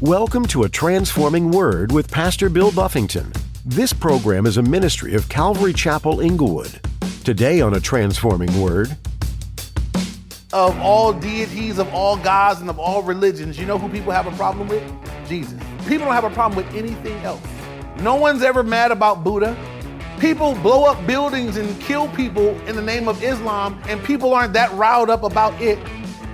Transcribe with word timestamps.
Welcome 0.00 0.46
to 0.46 0.62
A 0.62 0.68
Transforming 0.70 1.50
Word 1.50 1.92
with 1.92 2.10
Pastor 2.10 2.48
Bill 2.48 2.72
Buffington. 2.72 3.30
This 3.66 3.92
program 3.92 4.46
is 4.46 4.56
a 4.56 4.62
ministry 4.62 5.12
of 5.12 5.28
Calvary 5.28 5.74
Chapel 5.74 6.20
Inglewood. 6.20 6.80
Today 7.22 7.60
on 7.60 7.74
A 7.74 7.80
Transforming 7.80 8.62
Word, 8.62 8.96
of 10.54 10.74
all 10.80 11.12
deities, 11.12 11.78
of 11.78 11.92
all 11.92 12.16
gods, 12.16 12.62
and 12.62 12.70
of 12.70 12.78
all 12.78 13.02
religions, 13.02 13.58
you 13.58 13.66
know 13.66 13.76
who 13.76 13.90
people 13.90 14.10
have 14.10 14.26
a 14.26 14.30
problem 14.36 14.68
with? 14.68 14.82
Jesus. 15.28 15.60
People 15.80 16.06
don't 16.06 16.14
have 16.14 16.24
a 16.24 16.30
problem 16.30 16.56
with 16.56 16.74
anything 16.74 17.18
else. 17.18 17.42
No 17.98 18.14
one's 18.14 18.42
ever 18.42 18.62
mad 18.62 18.92
about 18.92 19.22
Buddha. 19.22 19.54
People 20.18 20.54
blow 20.54 20.86
up 20.86 21.06
buildings 21.06 21.58
and 21.58 21.78
kill 21.78 22.08
people 22.08 22.58
in 22.66 22.74
the 22.74 22.82
name 22.82 23.06
of 23.06 23.22
Islam, 23.22 23.78
and 23.86 24.02
people 24.02 24.32
aren't 24.32 24.54
that 24.54 24.72
riled 24.72 25.10
up 25.10 25.24
about 25.24 25.60
it. 25.60 25.78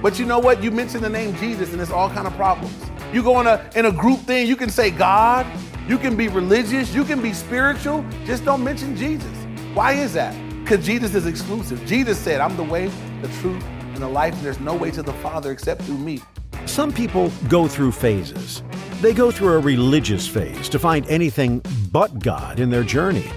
But 0.01 0.21
you 0.21 0.25
know 0.25 0.39
what? 0.39 0.63
You 0.63 0.71
mention 0.71 1.03
the 1.03 1.11
name 1.11 1.35
Jesus, 1.39 1.73
and 1.73 1.83
it's 1.83 1.91
all 1.91 2.09
kind 2.09 2.29
of 2.29 2.35
problems. 2.35 2.73
You 3.13 3.23
go 3.23 3.41
in 3.41 3.47
a 3.47 3.71
in 3.75 3.87
a 3.87 3.93
group 3.93 4.21
thing, 4.21 4.47
you 4.47 4.57
can 4.57 4.71
say 4.71 4.91
God, 4.91 5.47
you 5.89 5.99
can 5.99 6.17
be 6.17 6.29
religious, 6.29 6.93
you 6.95 7.05
can 7.05 7.23
be 7.23 7.33
spiritual, 7.33 8.05
just 8.25 8.45
don't 8.45 8.65
mention 8.65 8.97
Jesus. 8.97 9.31
Why 9.75 9.93
is 9.93 10.13
that? 10.15 10.35
Because 10.63 10.85
Jesus 10.85 11.15
is 11.15 11.27
exclusive. 11.27 11.85
Jesus 11.87 12.19
said, 12.19 12.41
I'm 12.41 12.57
the 12.57 12.65
way, 12.65 12.91
the 13.23 13.29
truth, 13.41 13.63
and 13.95 13.99
the 13.99 14.09
life, 14.09 14.35
and 14.35 14.43
there's 14.43 14.59
no 14.59 14.75
way 14.75 14.91
to 14.91 15.03
the 15.03 15.13
Father 15.15 15.53
except 15.53 15.83
through 15.83 15.99
me. 15.99 16.21
some 16.67 16.93
people 16.93 17.31
go 17.49 17.69
through 17.69 17.93
phases. 17.93 18.63
They 19.01 19.15
go 19.15 19.31
through 19.31 19.55
a 19.55 19.59
religious 19.61 20.27
phase 20.27 20.69
to 20.71 20.79
find 20.79 21.07
anything 21.09 21.63
but 21.93 22.19
God 22.19 22.59
in 22.59 22.71
their 22.71 22.83
journey. 22.83 23.31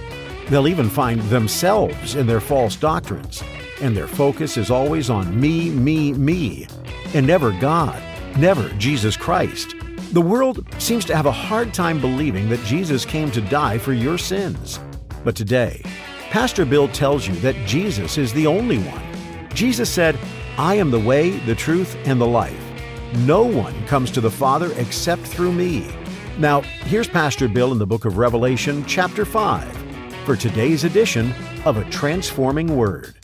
They'll 0.47 0.67
even 0.67 0.89
find 0.89 1.21
themselves 1.23 2.15
in 2.15 2.25
their 2.25 2.41
false 2.41 2.75
doctrines, 2.75 3.43
and 3.81 3.95
their 3.95 4.07
focus 4.07 4.57
is 4.57 4.71
always 4.71 5.09
on 5.09 5.39
me, 5.39 5.69
me, 5.69 6.13
me, 6.13 6.67
and 7.13 7.27
never 7.27 7.51
God, 7.51 8.01
never 8.39 8.69
Jesus 8.77 9.17
Christ. 9.17 9.75
The 10.13 10.21
world 10.21 10.65
seems 10.79 11.05
to 11.05 11.15
have 11.15 11.25
a 11.25 11.31
hard 11.31 11.73
time 11.73 11.99
believing 11.99 12.49
that 12.49 12.63
Jesus 12.65 13.05
came 13.05 13.29
to 13.31 13.41
die 13.41 13.77
for 13.77 13.93
your 13.93 14.17
sins. 14.17 14.79
But 15.23 15.35
today, 15.35 15.81
Pastor 16.29 16.65
Bill 16.65 16.87
tells 16.87 17.27
you 17.27 17.35
that 17.35 17.55
Jesus 17.67 18.17
is 18.17 18.31
the 18.31 18.47
only 18.47 18.77
one. 18.77 19.03
Jesus 19.53 19.89
said, 19.89 20.17
I 20.57 20.75
am 20.75 20.89
the 20.89 20.99
way, 20.99 21.31
the 21.39 21.55
truth, 21.55 21.97
and 22.05 22.19
the 22.19 22.27
life. 22.27 22.57
No 23.17 23.43
one 23.43 23.85
comes 23.87 24.09
to 24.11 24.21
the 24.21 24.31
Father 24.31 24.71
except 24.77 25.23
through 25.23 25.51
me. 25.51 25.91
Now, 26.37 26.61
here's 26.61 27.07
Pastor 27.07 27.47
Bill 27.47 27.71
in 27.71 27.79
the 27.79 27.87
book 27.87 28.05
of 28.05 28.17
Revelation, 28.17 28.85
chapter 28.85 29.25
5, 29.25 29.75
for 30.25 30.35
today's 30.35 30.85
edition 30.85 31.33
of 31.65 31.77
A 31.77 31.83
Transforming 31.89 32.77
Word. 32.77 33.15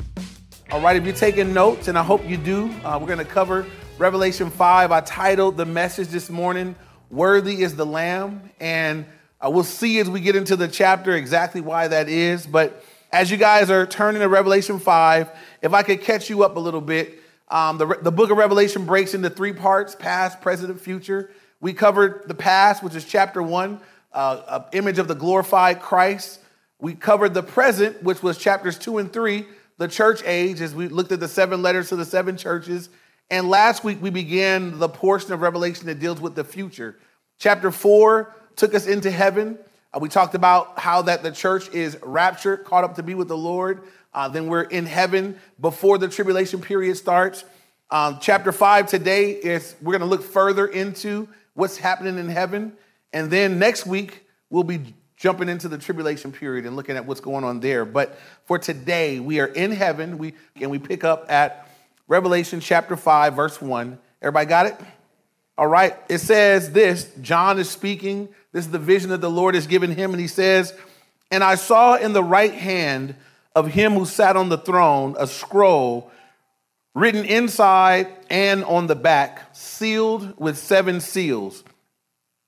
All 0.72 0.82
right, 0.82 0.98
if 0.98 1.06
you're 1.06 1.16
taking 1.16 1.54
notes, 1.54 1.88
and 1.88 1.98
I 1.98 2.04
hope 2.04 2.28
you 2.28 2.36
do, 2.36 2.70
uh, 2.84 2.98
we're 3.00 3.08
going 3.08 3.20
to 3.20 3.26
cover 3.26 3.66
Revelation 3.98 4.50
5. 4.50 4.92
I 4.92 5.00
titled 5.00 5.56
the 5.56 5.66
message 5.66 6.10
this 6.10 6.30
morning, 6.30 6.76
Worthy 7.10 7.62
is 7.62 7.78
the 7.78 7.86
Lamb. 7.86 8.52
And 8.60 9.06
uh, 9.40 9.50
we'll 9.50 9.64
see 9.64 10.00
as 10.00 10.10
we 10.10 10.20
get 10.20 10.36
into 10.36 10.58
the 10.58 10.68
chapter 10.68 11.16
exactly 11.16 11.62
why 11.62 11.88
that 11.88 12.10
is. 12.10 12.46
But 12.46 12.84
as 13.14 13.32
you 13.32 13.38
guys 13.38 13.70
are 13.70 13.86
turning 13.86 14.22
to 14.22 14.28
Revelation 14.28 14.80
5, 14.80 15.30
if 15.62 15.74
I 15.74 15.82
could 15.82 16.02
catch 16.02 16.30
you 16.30 16.44
up 16.44 16.58
a 16.58 16.60
little 16.60 16.82
bit, 16.82 17.22
um, 17.48 17.78
the, 17.78 17.86
the 18.02 18.12
book 18.12 18.32
of 18.32 18.38
Revelation 18.38 18.86
breaks 18.86 19.14
into 19.14 19.30
three 19.30 19.54
parts 19.54 19.96
past, 19.96 20.42
present, 20.42 20.72
and 20.72 20.82
future. 20.82 21.32
We 21.62 21.72
covered 21.72 22.28
the 22.28 22.36
past, 22.36 22.84
which 22.84 22.96
is 22.96 23.06
chapter 23.06 23.42
1, 23.42 23.80
uh, 24.12 24.42
an 24.50 24.78
image 24.78 25.00
of 25.00 25.08
the 25.08 25.16
glorified 25.16 25.80
Christ. 25.80 26.42
We 26.80 26.96
covered 26.96 27.34
the 27.34 27.44
present, 27.44 28.04
which 28.04 28.22
was 28.22 28.38
chapters 28.38 28.78
2 28.78 28.98
and 28.98 29.14
3, 29.14 29.46
the 29.78 29.88
church 29.88 30.22
age, 30.26 30.60
as 30.60 30.76
we 30.76 30.90
looked 30.90 31.14
at 31.14 31.22
the 31.22 31.30
seven 31.30 31.62
letters 31.62 31.88
to 31.90 31.96
the 31.96 32.06
seven 32.06 32.36
churches. 32.36 32.90
And 33.30 33.50
last 33.50 33.84
week 33.84 34.02
we 34.02 34.10
began 34.10 34.78
the 34.78 34.90
portion 34.90 35.34
of 35.34 35.42
Revelation 35.42 35.88
that 35.88 36.00
deals 36.00 36.22
with 36.22 36.36
the 36.36 36.44
future. 36.44 36.98
Chapter 37.40 37.72
4 37.72 38.34
took 38.56 38.76
us 38.76 38.86
into 38.86 39.10
heaven. 39.10 39.58
Uh, 39.94 40.00
we 40.00 40.10
talked 40.10 40.36
about 40.36 40.78
how 40.80 41.02
that 41.04 41.24
the 41.24 41.32
church 41.32 41.70
is 41.70 41.98
raptured, 42.04 42.66
caught 42.66 42.84
up 42.84 42.96
to 42.96 43.04
be 43.04 43.16
with 43.16 43.28
the 43.28 43.38
Lord. 43.38 43.82
Uh, 44.14 44.28
then 44.28 44.48
we're 44.48 44.62
in 44.62 44.86
heaven 44.86 45.38
before 45.60 45.98
the 45.98 46.08
tribulation 46.08 46.62
period 46.62 46.96
starts. 46.98 47.44
Um, 47.90 48.20
chapter 48.22 48.52
5 48.52 48.88
today 48.88 49.32
is 49.32 49.76
we're 49.82 49.98
going 49.98 50.02
to 50.02 50.08
look 50.08 50.24
further 50.24 50.68
into 50.68 51.28
what's 51.54 51.78
happening 51.78 52.18
in 52.18 52.30
heaven. 52.30 52.74
And 53.12 53.32
then 53.32 53.60
next 53.60 53.86
week, 53.86 54.26
we'll 54.50 54.64
be 54.64 54.94
jumping 55.18 55.50
into 55.50 55.68
the 55.68 55.78
tribulation 55.78 56.32
period 56.32 56.66
and 56.66 56.76
looking 56.76 56.96
at 56.96 57.06
what's 57.06 57.22
going 57.22 57.44
on 57.44 57.60
there. 57.60 57.86
But 57.86 58.18
for 58.46 58.60
today, 58.60 59.20
we 59.20 59.40
are 59.40 59.48
in 59.48 59.72
heaven. 59.72 60.18
We 60.18 60.34
and 60.56 60.70
we 60.70 60.80
pick 60.80 61.04
up 61.04 61.26
at 61.30 61.65
Revelation 62.08 62.60
chapter 62.60 62.96
5, 62.96 63.34
verse 63.34 63.62
1. 63.62 63.98
Everybody 64.22 64.46
got 64.46 64.66
it? 64.68 64.80
All 65.58 65.68
right. 65.68 65.96
It 66.10 66.20
says 66.20 66.72
this 66.72 67.12
John 67.22 67.60
is 67.60 67.70
speaking. 67.70 68.30
This 68.52 68.66
is 68.66 68.72
the 68.72 68.80
vision 68.80 69.10
that 69.10 69.22
the 69.22 69.30
Lord 69.30 69.56
has 69.56 69.68
given 69.68 69.92
him. 69.92 70.12
And 70.12 70.20
he 70.20 70.28
says, 70.28 70.74
And 71.32 71.44
I 71.44 71.56
saw 71.56 71.96
in 71.96 72.14
the 72.14 72.24
right 72.24 72.54
hand 72.54 73.16
of 73.56 73.68
him 73.68 73.94
who 73.94 74.06
sat 74.06 74.36
on 74.36 74.50
the 74.50 74.58
throne 74.58 75.16
a 75.18 75.28
scroll 75.28 76.12
written 76.94 77.26
inside 77.26 78.08
and 78.30 78.64
on 78.64 78.88
the 78.88 78.96
back, 78.96 79.54
sealed 79.54 80.40
with 80.40 80.58
seven 80.58 81.02
seals. 81.02 81.64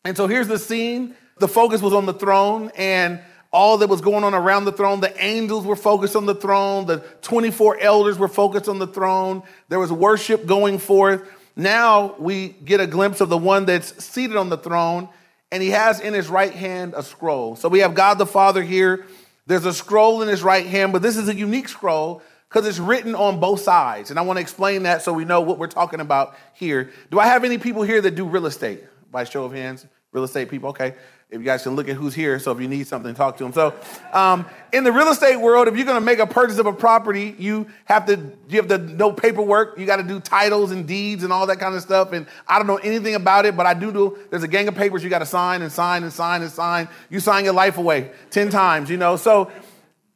And 0.06 0.16
so 0.16 0.28
here's 0.28 0.48
the 0.48 0.60
scene. 0.60 1.16
The 1.40 1.48
focus 1.48 1.82
was 1.82 1.94
on 1.94 2.06
the 2.06 2.14
throne 2.14 2.72
and 2.76 3.20
all 3.58 3.80
that 3.80 3.90
was 3.90 4.02
going 4.02 4.24
on 4.24 4.36
around 4.36 4.66
the 4.66 4.72
throne. 4.72 5.00
The 5.00 5.20
angels 5.24 5.66
were 5.66 5.76
focused 5.76 6.16
on 6.16 6.28
the 6.28 6.36
throne. 6.36 6.86
The 6.86 7.00
24 7.24 7.80
elders 7.80 8.20
were 8.20 8.28
focused 8.28 8.70
on 8.70 8.78
the 8.78 8.86
throne. 8.86 9.42
There 9.68 9.80
was 9.80 9.92
worship 9.92 10.46
going 10.46 10.78
forth. 10.78 11.28
Now 11.56 12.14
we 12.20 12.50
get 12.50 12.80
a 12.82 12.86
glimpse 12.86 13.20
of 13.20 13.30
the 13.30 13.38
one 13.38 13.66
that's 13.66 14.06
seated 14.06 14.38
on 14.38 14.50
the 14.50 14.60
throne, 14.60 15.10
and 15.52 15.64
he 15.64 15.72
has 15.72 16.00
in 16.00 16.14
his 16.14 16.30
right 16.30 16.54
hand 16.54 16.94
a 16.96 17.02
scroll. 17.02 17.56
So 17.56 17.68
we 17.68 17.80
have 17.80 17.96
God 17.96 18.20
the 18.20 18.28
Father 18.28 18.62
here. 18.62 19.08
There's 19.48 19.66
a 19.66 19.74
scroll 19.74 20.22
in 20.22 20.28
his 20.28 20.44
right 20.44 20.68
hand, 20.68 20.94
but 20.94 21.02
this 21.02 21.18
is 21.18 21.28
a 21.28 21.34
unique 21.34 21.68
scroll 21.68 22.22
because 22.50 22.68
it's 22.68 22.78
written 22.78 23.16
on 23.16 23.40
both 23.40 23.62
sides. 23.62 24.12
And 24.12 24.20
I 24.20 24.22
want 24.22 24.38
to 24.38 24.42
explain 24.42 24.84
that 24.84 25.02
so 25.02 25.14
we 25.14 25.26
know 25.26 25.42
what 25.42 25.58
we're 25.58 25.66
talking 25.66 26.00
about 26.00 26.36
here. 26.54 26.92
Do 27.10 27.20
I 27.20 27.26
have 27.26 27.44
any 27.44 27.58
people 27.58 27.82
here 27.82 28.02
that 28.02 28.14
do 28.14 28.28
real 28.28 28.46
estate? 28.46 28.84
By 29.10 29.24
show 29.24 29.46
of 29.46 29.52
hands, 29.52 29.88
real 30.12 30.26
estate 30.26 30.48
people. 30.48 30.70
Okay. 30.70 30.94
If 31.30 31.40
you 31.40 31.46
guys 31.46 31.64
can 31.64 31.76
look 31.76 31.90
at 31.90 31.98
who's 31.98 32.16
here, 32.16 32.40
so 32.40 32.54
if 32.54 32.62
you 32.62 32.70
need 32.70 32.88
something, 32.88 33.14
talk 33.14 33.36
to 33.38 33.44
them. 33.44 33.52
So, 33.52 33.74
um, 34.14 34.46
in 34.72 34.86
the 34.86 34.94
real 34.94 35.10
estate 35.10 35.36
world, 35.36 35.68
if 35.68 35.76
you're 35.76 35.86
going 35.86 36.00
to 36.00 36.06
make 36.06 36.20
a 36.20 36.26
purchase 36.26 36.58
of 36.58 36.68
a 36.68 36.72
property, 36.72 37.36
you 37.38 37.68
have 37.84 38.06
to 38.06 38.32
you 38.48 38.62
have 38.62 38.70
to 38.70 38.78
know 38.78 39.12
paperwork. 39.12 39.78
You 39.78 39.86
got 39.86 39.98
to 39.98 40.04
do 40.04 40.22
titles 40.22 40.72
and 40.72 40.88
deeds 40.88 41.26
and 41.26 41.34
all 41.34 41.46
that 41.48 41.60
kind 41.60 41.76
of 41.76 41.82
stuff. 41.82 42.14
And 42.14 42.28
I 42.48 42.58
don't 42.58 42.68
know 42.68 42.78
anything 42.78 43.14
about 43.14 43.46
it, 43.46 43.58
but 43.58 43.66
I 43.66 43.74
do 43.74 43.92
know 43.92 44.18
there's 44.30 44.44
a 44.44 44.48
gang 44.48 44.70
of 44.70 44.76
papers 44.76 45.04
you 45.04 45.10
got 45.10 45.20
to 45.20 45.26
sign 45.26 45.62
and 45.62 45.70
sign 45.70 46.04
and 46.04 46.14
sign 46.14 46.44
and 46.44 46.52
sign. 46.52 46.88
You 47.10 47.20
sign 47.20 47.44
your 47.44 47.54
life 47.54 47.78
away 47.78 48.12
ten 48.30 48.50
times, 48.50 48.90
you 48.90 48.96
know. 48.96 49.18
So, 49.18 49.52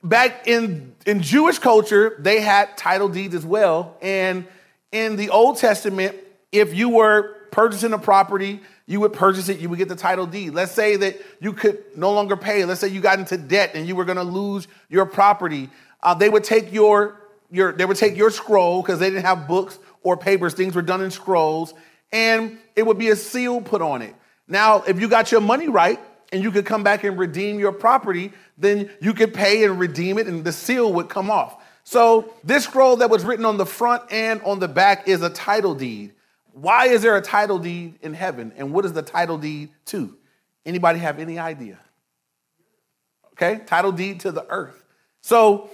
back 0.02 0.48
in 0.48 0.96
in 1.06 1.22
Jewish 1.22 1.60
culture, 1.60 2.16
they 2.20 2.40
had 2.40 2.78
title 2.78 3.10
deeds 3.10 3.36
as 3.36 3.46
well. 3.46 3.98
And 4.02 4.48
in 4.94 5.18
the 5.18 5.30
Old 5.30 5.58
Testament, 5.58 6.16
if 6.54 6.74
you 6.74 6.88
were 6.88 7.36
purchasing 7.52 7.92
a 7.92 8.00
property, 8.00 8.62
you 8.92 9.00
would 9.00 9.14
purchase 9.14 9.48
it, 9.48 9.60
you 9.60 9.70
would 9.70 9.80
get 9.80 9.88
the 9.88 9.96
title 9.96 10.26
deed. 10.26 10.54
Let's 10.54 10.74
say 10.74 10.98
that 10.98 11.22
you 11.40 11.54
could 11.54 11.82
no 11.96 12.12
longer 12.12 12.36
pay. 12.36 12.66
Let's 12.66 12.82
say 12.82 12.90
you 12.90 13.00
got 13.00 13.20
into 13.20 13.38
debt 13.38 13.72
and 13.74 13.88
you 13.88 13.96
were 13.96 14.04
going 14.04 14.18
to 14.18 14.24
lose 14.24 14.68
your 14.90 15.06
property. 15.06 15.70
Uh, 16.04 16.14
they 16.14 16.28
would 16.28 16.44
take 16.44 16.74
your 16.74 17.22
your 17.50 17.72
they 17.72 17.86
would 17.86 17.96
take 17.96 18.18
your 18.18 18.30
scroll 18.30 18.82
because 18.82 19.00
they 19.00 19.10
didn't 19.10 19.24
have 19.24 19.48
books 19.48 19.80
or 20.04 20.18
papers. 20.18 20.54
Things 20.54 20.76
were 20.76 20.82
done 20.82 21.02
in 21.02 21.10
scrolls, 21.10 21.74
and 22.12 22.58
it 22.76 22.86
would 22.86 22.98
be 22.98 23.10
a 23.10 23.16
seal 23.16 23.62
put 23.62 23.82
on 23.82 24.02
it. 24.02 24.14
Now, 24.46 24.82
if 24.82 25.00
you 25.00 25.08
got 25.08 25.32
your 25.32 25.42
money 25.42 25.70
right 25.70 26.00
and 26.34 26.44
you 26.44 26.52
could 26.52 26.66
come 26.66 26.84
back 26.84 27.06
and 27.06 27.18
redeem 27.18 27.60
your 27.60 27.72
property, 27.72 28.34
then 28.58 28.90
you 29.00 29.14
could 29.14 29.34
pay 29.34 29.64
and 29.64 29.80
redeem 29.80 30.18
it, 30.18 30.28
and 30.28 30.44
the 30.44 30.52
seal 30.52 30.92
would 30.94 31.08
come 31.08 31.32
off. 31.32 31.64
So 31.86 32.34
this 32.44 32.66
scroll 32.66 32.98
that 32.98 33.10
was 33.10 33.24
written 33.24 33.46
on 33.46 33.56
the 33.56 33.66
front 33.66 34.04
and 34.12 34.42
on 34.42 34.60
the 34.60 34.68
back 34.68 35.08
is 35.08 35.22
a 35.22 35.30
title 35.30 35.76
deed. 35.76 36.14
Why 36.54 36.88
is 36.88 37.02
there 37.02 37.16
a 37.16 37.22
title 37.22 37.60
deed 37.60 38.00
in 38.02 38.14
heaven? 38.14 38.54
And 38.58 38.74
what 38.74 38.86
is 38.86 38.94
the 38.94 39.02
title 39.02 39.38
deed 39.38 39.70
to? 39.86 40.16
Anybody 40.66 41.00
have 41.00 41.20
any 41.20 41.40
idea? 41.40 41.80
Okay, 43.34 43.62
title 43.66 43.92
deed 43.92 44.22
to 44.22 44.32
the 44.32 44.46
earth. 44.50 44.84
So, 45.22 45.70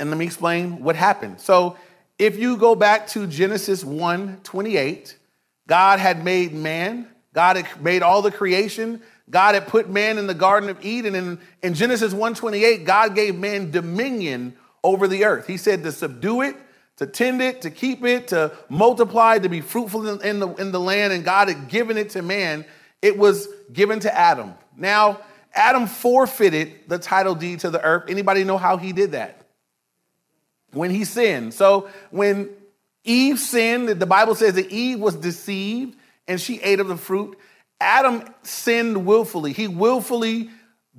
and 0.00 0.10
let 0.10 0.18
me 0.18 0.24
explain 0.24 0.82
what 0.82 0.96
happened. 0.96 1.40
So, 1.40 1.76
if 2.18 2.38
you 2.38 2.56
go 2.56 2.74
back 2.74 3.08
to 3.08 3.26
Genesis 3.26 3.84
1 3.84 4.40
28, 4.42 5.16
God 5.66 5.98
had 5.98 6.24
made 6.24 6.52
man, 6.52 7.08
God 7.32 7.56
had 7.56 7.82
made 7.82 8.02
all 8.02 8.22
the 8.22 8.30
creation. 8.30 9.02
God 9.30 9.54
had 9.54 9.66
put 9.66 9.88
man 9.88 10.18
in 10.18 10.26
the 10.26 10.34
Garden 10.34 10.68
of 10.68 10.84
Eden. 10.84 11.14
And 11.14 11.38
in 11.62 11.74
Genesis 11.74 12.12
1 12.12 12.34
28, 12.34 12.84
God 12.84 13.14
gave 13.14 13.36
man 13.36 13.70
dominion 13.70 14.56
over 14.84 15.08
the 15.08 15.24
earth. 15.24 15.46
He 15.46 15.56
said 15.56 15.82
to 15.84 15.92
subdue 15.92 16.42
it, 16.42 16.56
to 16.96 17.06
tend 17.06 17.42
it, 17.42 17.62
to 17.62 17.70
keep 17.70 18.04
it, 18.04 18.28
to 18.28 18.52
multiply, 18.68 19.38
to 19.38 19.48
be 19.48 19.60
fruitful 19.60 20.20
in, 20.20 20.40
the, 20.40 20.48
in 20.54 20.72
the 20.72 20.80
land, 20.80 21.12
and 21.12 21.24
God 21.24 21.48
had 21.48 21.68
given 21.68 21.96
it 21.96 22.10
to 22.10 22.22
man. 22.22 22.64
It 23.00 23.18
was 23.18 23.48
given 23.72 24.00
to 24.00 24.16
Adam. 24.16 24.54
Now, 24.76 25.20
Adam 25.54 25.86
forfeited 25.86 26.88
the 26.88 26.98
title 26.98 27.34
deed 27.34 27.60
to 27.60 27.70
the 27.70 27.82
earth. 27.82 28.04
Anybody 28.08 28.44
know 28.44 28.58
how 28.58 28.76
he 28.76 28.92
did 28.92 29.12
that? 29.12 29.46
When 30.72 30.90
he 30.90 31.04
sinned. 31.04 31.52
So 31.54 31.88
when 32.10 32.48
Eve 33.04 33.38
sinned, 33.38 33.88
the 33.88 34.06
Bible 34.06 34.34
says 34.34 34.54
that 34.54 34.70
Eve 34.70 34.98
was 34.98 35.14
deceived 35.16 35.96
and 36.26 36.40
she 36.40 36.60
ate 36.60 36.80
of 36.80 36.88
the 36.88 36.96
fruit. 36.96 37.36
Adam 37.80 38.24
sinned 38.42 39.04
willfully. 39.04 39.52
He 39.52 39.68
willfully 39.68 40.50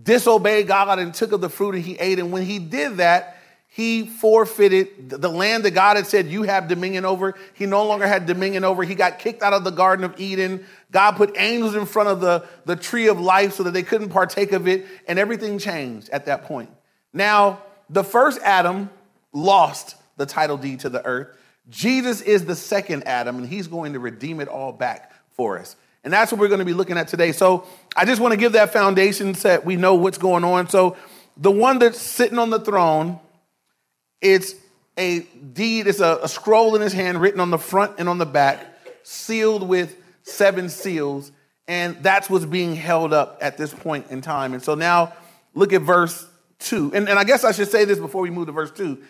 disobeyed 0.02 0.68
God 0.68 1.00
and 1.00 1.14
took 1.14 1.32
of 1.32 1.42
the 1.42 1.50
fruit 1.50 1.76
and 1.76 1.84
he 1.84 1.96
ate. 1.96 2.20
And 2.20 2.32
when 2.32 2.44
he 2.44 2.60
did 2.60 2.98
that, 2.98 3.38
he 3.76 4.06
forfeited 4.06 5.10
the 5.10 5.30
land 5.32 5.66
that 5.66 5.72
God 5.72 5.98
had 5.98 6.06
said 6.06 6.28
you 6.28 6.44
have 6.44 6.68
dominion 6.68 7.06
over. 7.06 7.34
He 7.56 7.66
no 7.66 7.84
longer 7.88 8.06
had 8.06 8.28
dominion 8.28 8.64
over. 8.64 8.84
He 8.84 8.94
got 8.94 9.18
kicked 9.18 9.42
out 9.42 9.52
of 9.52 9.64
the 9.64 9.72
Garden 9.72 10.06
of 10.06 10.20
Eden. 10.20 10.64
God 10.92 11.14
put 11.14 11.36
angels 11.40 11.74
in 11.74 11.88
front 11.88 12.10
of 12.10 12.22
the, 12.22 12.46
the 12.66 12.76
tree 12.76 13.08
of 13.08 13.20
life 13.20 13.54
so 13.54 13.64
that 13.64 13.72
they 13.72 13.82
couldn't 13.82 14.10
partake 14.10 14.52
of 14.52 14.68
it, 14.68 14.86
and 15.08 15.18
everything 15.18 15.58
changed 15.58 16.10
at 16.10 16.28
that 16.28 16.44
point. 16.44 16.70
Now, 17.14 17.64
the 17.90 18.04
first 18.04 18.40
Adam 18.44 18.92
lost 19.32 19.96
the 20.18 20.28
title 20.28 20.58
deed 20.58 20.82
to 20.82 20.90
the 20.90 21.04
earth. 21.04 21.36
Jesus 21.68 22.22
is 22.22 22.46
the 22.46 22.56
second 22.56 23.08
Adam, 23.08 23.38
and 23.38 23.48
he's 23.48 23.66
going 23.66 23.94
to 23.94 24.00
redeem 24.00 24.40
it 24.40 24.50
all 24.50 24.72
back 24.72 25.12
for 25.32 25.58
us. 25.58 25.76
And 26.04 26.14
that's 26.14 26.32
what 26.32 26.40
we're 26.40 26.48
going 26.48 26.60
to 26.60 26.66
be 26.66 26.74
looking 26.74 27.00
at 27.00 27.08
today. 27.08 27.32
So 27.32 27.66
I 27.96 28.06
just 28.06 28.22
want 28.22 28.34
to 28.34 28.38
give 28.38 28.52
that 28.52 28.72
foundation 28.72 29.34
so 29.34 29.48
that 29.48 29.66
we 29.66 29.78
know 29.78 29.96
what's 29.96 30.20
going 30.20 30.44
on. 30.44 30.70
So 30.70 30.96
the 31.38 31.50
one 31.50 31.80
that's 31.80 32.00
sitting 32.00 32.38
on 32.38 32.52
the 32.52 32.60
throne, 32.60 33.20
it's 34.24 34.56
a 34.98 35.20
deed, 35.20 35.88
it's 35.88 36.00
a, 36.00 36.20
a 36.24 36.28
scroll 36.28 36.76
in 36.76 36.82
his 36.82 36.94
hand 36.94 37.22
written 37.22 37.40
on 37.40 37.52
the 37.52 37.58
front 37.58 38.00
and 38.00 38.08
on 38.08 38.18
the 38.18 38.26
back, 38.26 38.66
sealed 39.04 39.68
with 39.68 39.96
seven 40.24 40.70
seals. 40.70 41.32
And 41.68 42.02
that's 42.04 42.30
what's 42.30 42.46
being 42.46 42.76
held 42.76 43.14
up 43.14 43.38
at 43.42 43.58
this 43.58 43.74
point 43.74 44.08
in 44.10 44.22
time. 44.22 44.54
And 44.54 44.62
so 44.62 44.76
now 44.76 45.14
look 45.54 45.72
at 45.74 45.82
verse 45.82 46.28
two. 46.60 46.92
And, 46.94 47.08
and 47.08 47.18
I 47.18 47.24
guess 47.24 47.44
I 47.44 47.52
should 47.52 47.70
say 47.70 47.86
this 47.86 48.00
before 48.00 48.22
we 48.22 48.30
move 48.30 48.48
to 48.48 48.52
verse 48.52 48.72
two. 48.72 49.02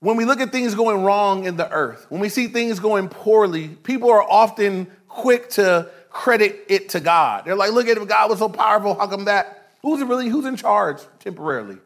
When 0.00 0.16
we 0.16 0.24
look 0.24 0.40
at 0.40 0.52
things 0.52 0.74
going 0.74 1.02
wrong 1.02 1.44
in 1.44 1.56
the 1.56 1.70
earth, 1.70 2.06
when 2.08 2.20
we 2.20 2.28
see 2.28 2.46
things 2.46 2.78
going 2.78 3.08
poorly, 3.08 3.68
people 3.68 4.10
are 4.10 4.22
often 4.22 4.88
quick 5.08 5.50
to 5.50 5.90
credit 6.10 6.64
it 6.68 6.90
to 6.90 7.00
God. 7.00 7.44
They're 7.44 7.56
like, 7.56 7.72
look 7.72 7.88
at 7.88 7.96
it, 7.96 8.08
God 8.08 8.30
was 8.30 8.38
so 8.38 8.48
powerful. 8.48 8.94
How 8.94 9.06
come 9.06 9.24
that? 9.24 9.70
Who's 9.82 10.02
really, 10.02 10.28
who's 10.28 10.46
in 10.46 10.56
charge 10.56 10.98
temporarily? 11.20 11.78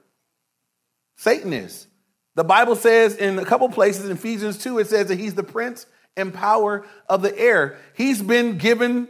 Satan 1.16 1.52
is. 1.52 1.86
The 2.34 2.44
Bible 2.44 2.76
says 2.76 3.16
in 3.16 3.38
a 3.38 3.44
couple 3.44 3.68
places, 3.68 4.06
in 4.06 4.12
Ephesians 4.12 4.58
2, 4.58 4.78
it 4.78 4.86
says 4.86 5.08
that 5.08 5.18
he's 5.18 5.34
the 5.34 5.42
prince 5.42 5.86
and 6.16 6.32
power 6.32 6.86
of 7.08 7.22
the 7.22 7.36
air. 7.38 7.76
He's 7.94 8.22
been 8.22 8.58
given 8.58 9.08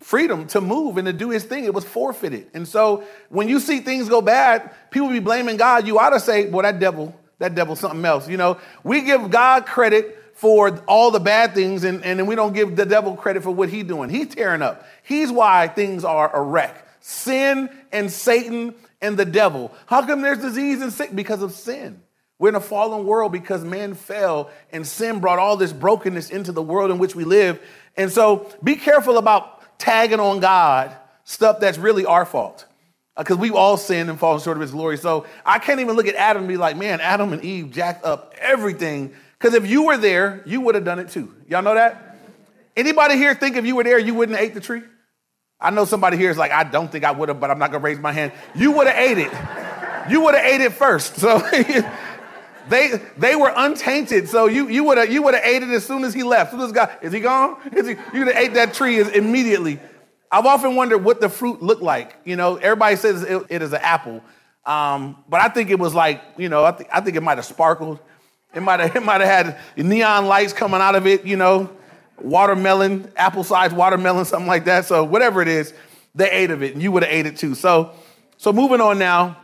freedom 0.00 0.46
to 0.48 0.60
move 0.60 0.98
and 0.98 1.06
to 1.06 1.12
do 1.12 1.30
his 1.30 1.44
thing. 1.44 1.64
It 1.64 1.74
was 1.74 1.84
forfeited. 1.84 2.48
And 2.52 2.66
so 2.66 3.04
when 3.28 3.48
you 3.48 3.60
see 3.60 3.80
things 3.80 4.08
go 4.08 4.20
bad, 4.20 4.70
people 4.90 5.08
be 5.08 5.20
blaming 5.20 5.56
God. 5.56 5.86
You 5.86 5.98
ought 5.98 6.10
to 6.10 6.20
say, 6.20 6.48
well, 6.48 6.62
that 6.62 6.78
devil, 6.78 7.18
that 7.38 7.54
devil's 7.54 7.80
something 7.80 8.04
else. 8.04 8.28
You 8.28 8.36
know, 8.36 8.58
we 8.82 9.02
give 9.02 9.30
God 9.30 9.66
credit 9.66 10.20
for 10.34 10.76
all 10.88 11.12
the 11.12 11.20
bad 11.20 11.54
things, 11.54 11.84
and, 11.84 12.04
and 12.04 12.26
we 12.26 12.34
don't 12.34 12.52
give 12.52 12.74
the 12.74 12.84
devil 12.84 13.14
credit 13.16 13.44
for 13.44 13.52
what 13.52 13.68
he's 13.68 13.84
doing. 13.84 14.10
He's 14.10 14.34
tearing 14.34 14.62
up. 14.62 14.84
He's 15.04 15.30
why 15.30 15.68
things 15.68 16.04
are 16.04 16.34
a 16.34 16.42
wreck. 16.42 16.86
Sin 17.00 17.70
and 17.92 18.10
Satan 18.10 18.74
and 19.00 19.16
the 19.16 19.24
devil. 19.24 19.72
How 19.86 20.04
come 20.04 20.22
there's 20.22 20.38
disease 20.38 20.82
and 20.82 20.92
sick? 20.92 21.14
Because 21.14 21.42
of 21.42 21.52
sin. 21.52 22.02
We're 22.38 22.48
in 22.48 22.54
a 22.54 22.60
fallen 22.60 23.06
world 23.06 23.32
because 23.32 23.64
man 23.64 23.94
fell 23.94 24.50
and 24.72 24.86
sin 24.86 25.20
brought 25.20 25.38
all 25.38 25.56
this 25.56 25.72
brokenness 25.72 26.30
into 26.30 26.52
the 26.52 26.62
world 26.62 26.90
in 26.90 26.98
which 26.98 27.14
we 27.14 27.24
live. 27.24 27.60
And 27.96 28.10
so 28.10 28.50
be 28.62 28.74
careful 28.74 29.18
about 29.18 29.78
tagging 29.78 30.20
on 30.20 30.40
God 30.40 30.96
stuff 31.24 31.60
that's 31.60 31.78
really 31.78 32.04
our 32.04 32.24
fault 32.24 32.66
uh, 33.16 33.22
because 33.22 33.36
we've 33.36 33.54
all 33.54 33.76
sinned 33.76 34.10
and 34.10 34.18
fallen 34.18 34.40
short 34.40 34.56
of 34.56 34.60
his 34.60 34.72
glory. 34.72 34.98
So 34.98 35.26
I 35.46 35.58
can't 35.58 35.80
even 35.80 35.96
look 35.96 36.06
at 36.06 36.16
Adam 36.16 36.42
and 36.42 36.48
be 36.48 36.56
like, 36.56 36.76
man, 36.76 37.00
Adam 37.00 37.32
and 37.32 37.42
Eve 37.44 37.70
jacked 37.70 38.04
up 38.04 38.34
everything 38.38 39.14
because 39.38 39.54
if 39.54 39.68
you 39.68 39.84
were 39.84 39.96
there, 39.96 40.42
you 40.44 40.60
would 40.62 40.74
have 40.74 40.84
done 40.84 40.98
it 40.98 41.10
too. 41.10 41.34
Y'all 41.48 41.62
know 41.62 41.74
that? 41.74 42.16
Anybody 42.76 43.16
here 43.16 43.34
think 43.34 43.56
if 43.56 43.64
you 43.64 43.76
were 43.76 43.84
there, 43.84 43.98
you 43.98 44.14
wouldn't 44.14 44.36
have 44.36 44.46
ate 44.46 44.54
the 44.54 44.60
tree? 44.60 44.82
I 45.60 45.70
know 45.70 45.84
somebody 45.84 46.16
here 46.16 46.30
is 46.30 46.36
like, 46.36 46.50
I 46.50 46.64
don't 46.64 46.90
think 46.90 47.04
I 47.04 47.12
would 47.12 47.28
have, 47.28 47.40
but 47.40 47.50
I'm 47.50 47.58
not 47.58 47.70
gonna 47.70 47.84
raise 47.84 47.98
my 47.98 48.12
hand. 48.12 48.32
You 48.54 48.72
would 48.72 48.86
have 48.86 48.96
ate 48.96 49.18
it. 49.18 49.32
You 50.10 50.22
would 50.22 50.34
have 50.34 50.44
ate 50.44 50.60
it 50.60 50.72
first. 50.72 51.16
So 51.16 51.38
they 52.68 53.00
they 53.16 53.36
were 53.36 53.52
untainted. 53.54 54.28
So 54.28 54.46
you 54.46 54.68
you 54.68 54.84
would 54.84 54.98
have 54.98 55.12
you 55.12 55.22
would 55.22 55.34
have 55.34 55.44
ate 55.44 55.62
it 55.62 55.70
as 55.70 55.84
soon 55.84 56.04
as 56.04 56.14
he 56.14 56.22
left. 56.22 56.52
So 56.52 56.58
this 56.58 56.72
guy, 56.72 56.96
is 57.02 57.12
he 57.12 57.20
gone? 57.20 57.56
Is 57.72 57.86
he, 57.86 57.94
you 58.12 58.24
would 58.24 58.34
have 58.34 58.36
ate 58.36 58.54
that 58.54 58.74
tree 58.74 59.00
immediately. 59.00 59.80
I've 60.30 60.46
often 60.46 60.74
wondered 60.74 60.98
what 60.98 61.20
the 61.20 61.28
fruit 61.28 61.62
looked 61.62 61.82
like. 61.82 62.16
You 62.24 62.36
know, 62.36 62.56
everybody 62.56 62.96
says 62.96 63.22
it, 63.22 63.46
it 63.48 63.62
is 63.62 63.72
an 63.72 63.80
apple, 63.82 64.22
um, 64.66 65.22
but 65.28 65.40
I 65.40 65.48
think 65.48 65.70
it 65.70 65.78
was 65.78 65.94
like, 65.94 66.22
you 66.36 66.48
know, 66.48 66.64
I, 66.64 66.72
th- 66.72 66.88
I 66.92 67.00
think 67.00 67.16
it 67.16 67.22
might 67.22 67.38
have 67.38 67.44
sparkled. 67.44 68.00
It 68.54 68.62
might 68.62 68.80
have, 68.80 68.96
it 68.96 69.02
might 69.04 69.20
have 69.20 69.46
had 69.46 69.58
neon 69.76 70.26
lights 70.26 70.52
coming 70.52 70.80
out 70.80 70.94
of 70.94 71.06
it, 71.06 71.24
you 71.24 71.36
know, 71.36 71.70
watermelon, 72.20 73.12
apple-sized 73.16 73.76
watermelon, 73.76 74.24
something 74.24 74.48
like 74.48 74.64
that. 74.64 74.86
So 74.86 75.04
whatever 75.04 75.42
it 75.42 75.48
is, 75.48 75.72
they 76.14 76.30
ate 76.30 76.50
of 76.50 76.62
it, 76.62 76.74
and 76.74 76.82
you 76.82 76.90
would 76.92 77.02
have 77.02 77.12
ate 77.12 77.26
it 77.26 77.36
too. 77.36 77.54
So, 77.54 77.92
so 78.36 78.52
moving 78.52 78.80
on 78.80 78.98
now. 78.98 79.36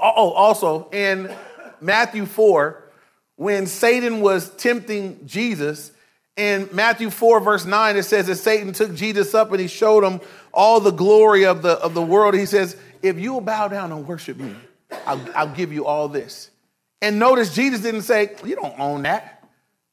Oh, 0.00 0.30
also 0.30 0.88
in 0.90 1.34
Matthew 1.80 2.26
4, 2.26 2.82
when 3.36 3.66
Satan 3.66 4.20
was 4.20 4.50
tempting 4.56 5.26
Jesus, 5.26 5.92
in 6.38 6.68
Matthew 6.72 7.10
4, 7.10 7.40
verse 7.40 7.64
9, 7.64 7.96
it 7.96 8.04
says 8.04 8.28
that 8.28 8.36
Satan 8.36 8.72
took 8.72 8.94
Jesus 8.94 9.34
up 9.34 9.50
and 9.50 9.60
he 9.60 9.66
showed 9.66 10.04
him 10.04 10.20
all 10.54 10.78
the 10.78 10.92
glory 10.92 11.44
of 11.44 11.62
the, 11.62 11.72
of 11.72 11.94
the 11.94 12.02
world. 12.02 12.34
He 12.34 12.46
says, 12.46 12.76
If 13.02 13.18
you'll 13.18 13.40
bow 13.40 13.66
down 13.66 13.90
and 13.90 14.06
worship 14.06 14.36
me, 14.36 14.54
I'll, 15.04 15.20
I'll 15.34 15.54
give 15.54 15.72
you 15.72 15.84
all 15.84 16.08
this. 16.08 16.50
And 17.02 17.18
notice 17.18 17.52
Jesus 17.52 17.80
didn't 17.80 18.02
say, 18.02 18.36
You 18.44 18.54
don't 18.54 18.78
own 18.78 19.02
that. 19.02 19.34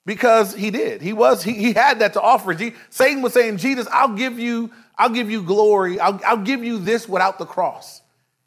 Because 0.05 0.53
he 0.53 0.69
did. 0.69 1.01
He 1.01 1.13
was, 1.13 1.41
he, 1.41 1.53
he 1.53 1.73
had 1.73 1.97
that 1.99 2.13
to 2.13 2.21
offer. 2.21 2.55
Satan 2.91 3.23
was 3.23 3.33
saying, 3.33 3.57
Jesus, 3.57 3.87
I'll 3.91 4.13
give 4.13 4.37
you, 4.37 4.71
I'll 4.99 5.09
give 5.09 5.31
you 5.31 5.41
glory. 5.41 5.99
I'll, 5.99 6.21
I'll 6.23 6.43
give 6.43 6.63
you 6.63 6.77
this 6.77 7.09
without 7.09 7.39
the 7.39 7.47
cross. 7.47 8.03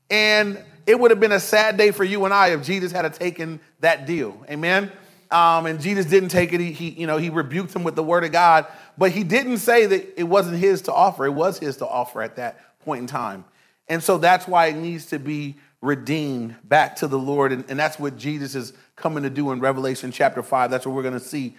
And 0.09 0.63
it 0.89 0.99
would 0.99 1.11
have 1.11 1.21
been 1.21 1.33
a 1.33 1.41
sad 1.41 1.77
day 1.77 1.91
for 1.91 2.03
you 2.03 2.25
and 2.25 2.33
I 2.33 2.49
if 2.49 2.65
Jesus 2.65 2.93
had 2.93 3.13
taken 3.13 3.61
that 3.81 4.07
deal. 4.07 4.43
Amen. 4.49 4.91
Um, 5.31 5.67
and 5.67 5.83
Jesus 5.83 6.07
didn't 6.07 6.31
take 6.31 6.55
it. 6.55 6.61
He, 6.61 6.73
he, 6.73 6.89
you 6.89 7.07
know, 7.07 7.19
he 7.19 7.29
rebuked 7.29 7.77
him 7.77 7.85
with 7.85 7.95
the 7.95 8.03
word 8.03 8.25
of 8.25 8.33
God, 8.33 8.67
but 8.97 9.11
he 9.11 9.23
didn't 9.23 9.59
say 9.59 9.85
that 9.85 10.19
it 10.19 10.23
wasn't 10.23 10.57
his 10.57 10.81
to 10.83 10.95
offer. 10.95 11.27
It 11.27 11.35
was 11.35 11.59
his 11.59 11.77
to 11.77 11.87
offer 11.87 12.23
at 12.23 12.37
that 12.37 12.81
point 12.81 13.03
in 13.03 13.07
time. 13.07 13.45
And 13.87 14.03
so 14.03 14.17
that's 14.17 14.49
why 14.49 14.69
it 14.69 14.77
needs 14.77 15.07
to 15.07 15.19
be 15.19 15.57
redeemed 15.83 16.57
back 16.65 16.97
to 16.97 17.07
the 17.07 17.19
Lord. 17.19 17.53
And, 17.53 17.67
and 17.69 17.79
that's 17.79 17.99
what 17.99 18.17
Jesus 18.17 18.55
is 18.55 18.73
coming 18.97 19.25
to 19.25 19.31
do 19.31 19.53
in 19.53 19.61
Revelation 19.61 20.11
chapter 20.11 20.43
5. 20.43 20.71
That's 20.71 20.87
what 20.87 20.95
we're 20.95 21.03
going 21.03 21.13
to 21.13 21.21
see. 21.21 21.55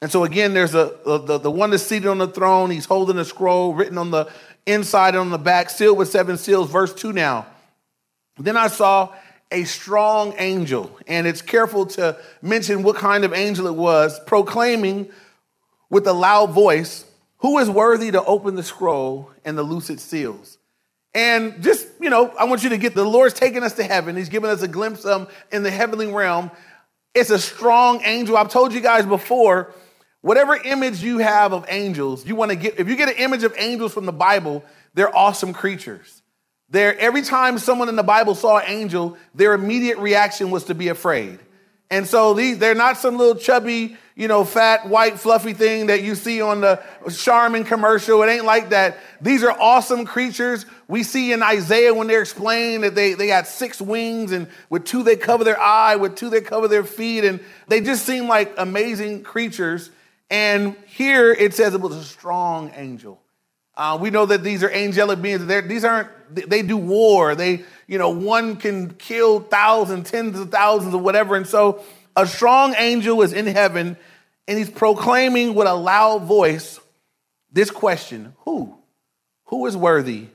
And 0.00 0.10
so 0.10 0.24
again, 0.24 0.54
there's 0.54 0.74
a, 0.74 0.96
a 1.04 1.18
the, 1.18 1.36
the 1.38 1.50
one 1.50 1.68
that's 1.68 1.82
seated 1.82 2.08
on 2.08 2.16
the 2.16 2.28
throne. 2.28 2.70
He's 2.70 2.86
holding 2.86 3.18
a 3.18 3.26
scroll 3.26 3.74
written 3.74 3.98
on 3.98 4.10
the 4.10 4.30
inside 4.64 5.10
and 5.10 5.18
on 5.18 5.28
the 5.28 5.38
back, 5.38 5.68
sealed 5.68 5.98
with 5.98 6.08
seven 6.08 6.38
seals. 6.38 6.70
Verse 6.70 6.94
2 6.94 7.12
now. 7.12 7.46
Then 8.42 8.56
I 8.56 8.68
saw 8.68 9.14
a 9.50 9.64
strong 9.64 10.34
angel, 10.38 10.96
and 11.06 11.26
it's 11.26 11.42
careful 11.42 11.86
to 11.86 12.16
mention 12.40 12.82
what 12.82 12.96
kind 12.96 13.24
of 13.24 13.32
angel 13.32 13.66
it 13.66 13.74
was, 13.74 14.18
proclaiming 14.26 15.10
with 15.90 16.06
a 16.06 16.12
loud 16.12 16.50
voice, 16.50 17.04
Who 17.38 17.58
is 17.58 17.68
worthy 17.68 18.10
to 18.12 18.24
open 18.24 18.54
the 18.54 18.62
scroll 18.62 19.30
and 19.44 19.58
the 19.58 19.64
its 19.64 20.02
seals? 20.02 20.58
And 21.12 21.62
just, 21.62 21.88
you 22.00 22.08
know, 22.08 22.32
I 22.38 22.44
want 22.44 22.62
you 22.62 22.68
to 22.70 22.78
get 22.78 22.94
the 22.94 23.04
Lord's 23.04 23.34
taking 23.34 23.64
us 23.64 23.72
to 23.74 23.82
heaven. 23.82 24.16
He's 24.16 24.28
giving 24.28 24.48
us 24.48 24.62
a 24.62 24.68
glimpse 24.68 25.04
of 25.04 25.32
in 25.50 25.64
the 25.64 25.70
heavenly 25.70 26.06
realm. 26.06 26.52
It's 27.14 27.30
a 27.30 27.38
strong 27.38 28.02
angel. 28.04 28.36
I've 28.36 28.50
told 28.50 28.72
you 28.72 28.80
guys 28.80 29.04
before, 29.04 29.74
whatever 30.20 30.54
image 30.54 31.02
you 31.02 31.18
have 31.18 31.52
of 31.52 31.66
angels, 31.68 32.24
you 32.24 32.36
want 32.36 32.52
to 32.52 32.56
get, 32.56 32.78
if 32.78 32.88
you 32.88 32.94
get 32.94 33.08
an 33.08 33.16
image 33.16 33.42
of 33.42 33.52
angels 33.56 33.92
from 33.92 34.06
the 34.06 34.12
Bible, 34.12 34.64
they're 34.94 35.14
awesome 35.14 35.52
creatures. 35.52 36.19
They're, 36.70 36.96
every 36.98 37.22
time 37.22 37.58
someone 37.58 37.88
in 37.88 37.96
the 37.96 38.02
Bible 38.02 38.34
saw 38.34 38.58
an 38.58 38.64
angel, 38.68 39.16
their 39.34 39.54
immediate 39.54 39.98
reaction 39.98 40.50
was 40.50 40.64
to 40.64 40.74
be 40.74 40.88
afraid. 40.88 41.40
And 41.92 42.06
so 42.06 42.34
these, 42.34 42.58
they're 42.58 42.76
not 42.76 42.96
some 42.98 43.16
little 43.16 43.34
chubby, 43.34 43.96
you 44.14 44.28
know, 44.28 44.44
fat, 44.44 44.88
white, 44.88 45.18
fluffy 45.18 45.52
thing 45.54 45.86
that 45.86 46.04
you 46.04 46.14
see 46.14 46.40
on 46.40 46.60
the 46.60 46.80
Charmin 47.18 47.64
commercial. 47.64 48.22
It 48.22 48.30
ain't 48.30 48.44
like 48.44 48.68
that. 48.68 48.98
These 49.20 49.42
are 49.42 49.50
awesome 49.50 50.04
creatures. 50.04 50.66
We 50.86 51.02
see 51.02 51.32
in 51.32 51.42
Isaiah 51.42 51.92
when 51.92 52.06
they're 52.06 52.20
explained 52.20 52.84
that 52.84 52.94
they, 52.94 53.14
they 53.14 53.26
got 53.26 53.48
six 53.48 53.80
wings, 53.80 54.30
and 54.30 54.46
with 54.68 54.84
two 54.84 55.02
they 55.02 55.16
cover 55.16 55.42
their 55.42 55.58
eye, 55.58 55.96
with 55.96 56.14
two 56.14 56.30
they 56.30 56.40
cover 56.40 56.68
their 56.68 56.84
feet, 56.84 57.24
and 57.24 57.40
they 57.66 57.80
just 57.80 58.06
seem 58.06 58.28
like 58.28 58.54
amazing 58.56 59.24
creatures. 59.24 59.90
And 60.30 60.76
here 60.86 61.32
it 61.32 61.54
says 61.54 61.74
it 61.74 61.80
was 61.80 61.96
a 61.96 62.04
strong 62.04 62.70
angel. 62.76 63.20
Uh, 63.76 63.98
we 64.00 64.10
know 64.10 64.26
that 64.26 64.44
these 64.44 64.62
are 64.62 64.70
angelic 64.70 65.20
beings. 65.20 65.44
They're, 65.44 65.62
these 65.62 65.84
aren't, 65.84 66.08
they 66.32 66.62
do 66.62 66.76
war. 66.76 67.34
They, 67.34 67.64
you 67.86 67.98
know, 67.98 68.10
one 68.10 68.56
can 68.56 68.90
kill 68.94 69.40
thousands, 69.40 70.10
tens 70.10 70.38
of 70.38 70.50
thousands, 70.50 70.94
or 70.94 71.00
whatever. 71.00 71.36
And 71.36 71.46
so 71.46 71.82
a 72.16 72.26
strong 72.26 72.74
angel 72.76 73.22
is 73.22 73.32
in 73.32 73.46
heaven 73.46 73.96
and 74.48 74.58
he's 74.58 74.70
proclaiming 74.70 75.54
with 75.54 75.68
a 75.68 75.74
loud 75.74 76.22
voice 76.22 76.80
this 77.52 77.70
question 77.70 78.34
Who? 78.40 78.76
Who 79.46 79.66
is 79.66 79.76
worthy 79.76 80.28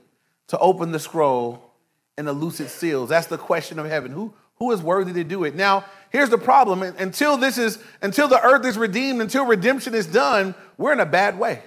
to 0.48 0.58
open 0.60 0.92
the 0.92 1.00
scroll 1.00 1.72
and 2.18 2.28
the 2.28 2.34
lucid 2.34 2.70
seals? 2.70 3.10
That's 3.10 3.28
the 3.28 3.38
question 3.38 3.80
of 3.80 3.86
heaven. 3.86 4.12
Who, 4.12 4.34
who 4.58 4.72
is 4.72 4.82
worthy 4.82 5.14
to 5.14 5.24
do 5.24 5.44
it? 5.44 5.56
Now, 5.56 5.86
here's 6.12 6.30
the 6.30 6.38
problem. 6.38 6.82
Until 6.82 7.38
this 7.38 7.58
is, 7.58 7.80
until 8.02 8.28
the 8.28 8.42
earth 8.42 8.66
is 8.66 8.78
redeemed, 8.78 9.22
until 9.22 9.46
redemption 9.46 9.94
is 9.94 10.08
done, 10.08 10.56
we're 10.78 10.94
in 10.94 11.00
a 11.00 11.06
bad 11.06 11.40
way. 11.40 11.62